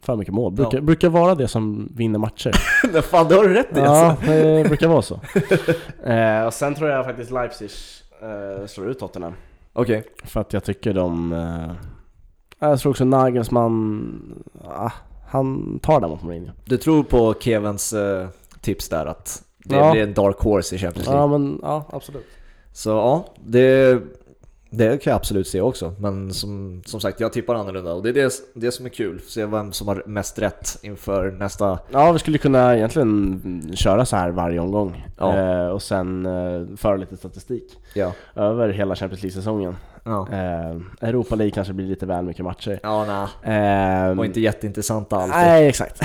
[0.00, 0.52] för mycket mål.
[0.52, 0.82] Brukar, Ja.
[0.82, 2.52] brukar vara det som vinner matcher.
[3.02, 4.26] Fan, det har du rätt i ja, alltså.
[4.32, 5.20] det brukar vara så.
[6.10, 7.70] Eh, och sen tror jag faktiskt Leipzig
[8.22, 9.32] eh, slår ut Tottenham.
[9.72, 10.04] Okej.
[10.24, 11.32] För att jag tycker de...
[11.32, 11.74] Eh,
[12.58, 14.90] jag tror också Nagelsmann, ah,
[15.28, 16.52] han tar den mot Mourinho.
[16.64, 18.28] Du tror på Kevins eh,
[18.60, 19.92] tips där att det Ja.
[19.92, 21.22] blir en dark horse i Champions League?
[21.22, 22.24] Ja men, ja absolut.
[22.72, 23.98] Så ja, det,
[24.70, 25.94] det kan jag absolut se också.
[25.98, 29.20] Men som, som sagt, jag tippar annorlunda och det är det, det som är kul.
[29.28, 31.78] Se vem som har mest rätt inför nästa...
[31.90, 35.06] Ja, vi skulle kunna egentligen köra så här varje omgång.
[35.18, 35.36] Ja.
[35.36, 38.12] Eh, och sen eh, föra lite statistik Ja.
[38.34, 39.76] över hela Champions League-säsongen.
[40.06, 42.80] Ja, Eh, Europa League kanske blir lite väl mycket matcher.
[42.82, 43.56] ja nej.
[44.10, 45.30] Eh, Och inte jätteintressanta alltid.
[45.36, 46.00] Nej, exakt.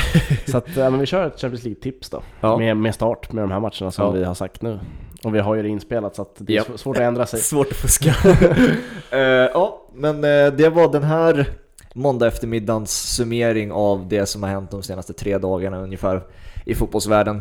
[0.52, 2.22] så att, men vi kör ett Champions League-tips då.
[2.42, 2.58] Ja.
[2.58, 4.12] Med, med start med de här matcherna som Ja.
[4.12, 4.80] vi har sagt nu.
[5.24, 6.64] Och vi har ju det inspelat så att det är Ja.
[6.64, 7.40] sv- svårt att ändra sig.
[7.42, 8.14] Svårt att fuska.
[9.12, 9.20] Eh,
[9.54, 11.50] ja, men eh, det var den här
[11.94, 16.22] måndag eftermiddagens summering av det som har hänt de senaste tre dagarna ungefär
[16.66, 17.36] i fotbollsvärlden.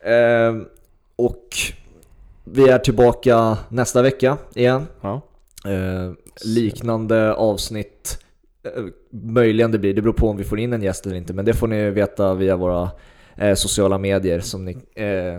[0.00, 0.62] Eh,
[1.16, 1.44] och
[2.44, 4.86] vi är tillbaka nästa vecka igen.
[5.00, 5.20] Ja.
[5.66, 6.12] Eh,
[6.44, 8.18] liknande avsnitt,
[8.64, 11.32] eh, möjligen det blir, det beror på om vi får in en gäst eller inte,
[11.32, 12.90] men det får ni veta via våra
[13.36, 14.76] eh, sociala medier som, ni,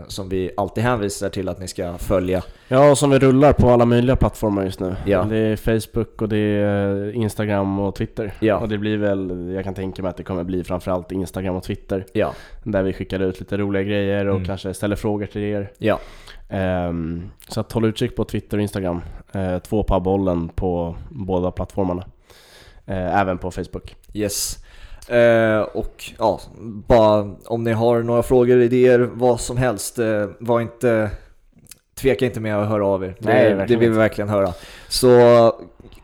[0.07, 2.43] som vi alltid hänvisar till att ni ska följa.
[2.67, 4.95] ja, och som vi rullar på alla möjliga plattformar just nu.
[5.05, 5.23] Ja.
[5.29, 8.33] Det är Facebook och det är Instagram och Twitter.
[8.39, 8.57] Ja.
[8.57, 11.63] Och det blir väl, jag kan tänka mig att det kommer bli framförallt Instagram och
[11.63, 12.05] Twitter.
[12.13, 14.47] Ja, Där vi skickar ut lite roliga grejer och Mm.
[14.47, 15.71] kanske ställer frågor till er.
[15.77, 15.99] ja,
[16.49, 19.01] Ehm, så att håll utkik på Twitter och Instagram.
[19.35, 22.05] Uh, två på bollen på båda plattformarna.
[22.85, 23.95] Eh, även på Facebook.
[24.13, 24.57] yes.
[25.09, 26.39] Eh, och ja,
[26.87, 29.99] bara om ni har några frågor, idéer, vad som helst,
[30.39, 31.11] var inte
[31.99, 33.15] Tveka inte med att höra av er.
[33.19, 34.53] Nej, det, det vill vi verkligen höra.
[34.87, 35.09] Så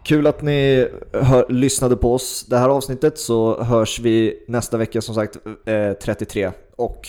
[0.04, 5.02] kul att ni hör, lyssnade på oss det här avsnittet så hörs vi nästa vecka
[5.02, 7.08] som sagt eh, 33 och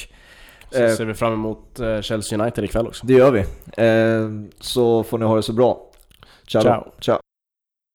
[0.77, 0.95] Så Eh.
[0.97, 3.07] ser vi fram emot eh, Chelsea United ikväll också.
[3.07, 3.41] det gör vi.
[3.77, 5.81] Eh, så får ni ha det så bra.
[6.47, 6.62] Ciao.
[6.62, 6.85] Ciao.
[7.01, 7.18] Ciao.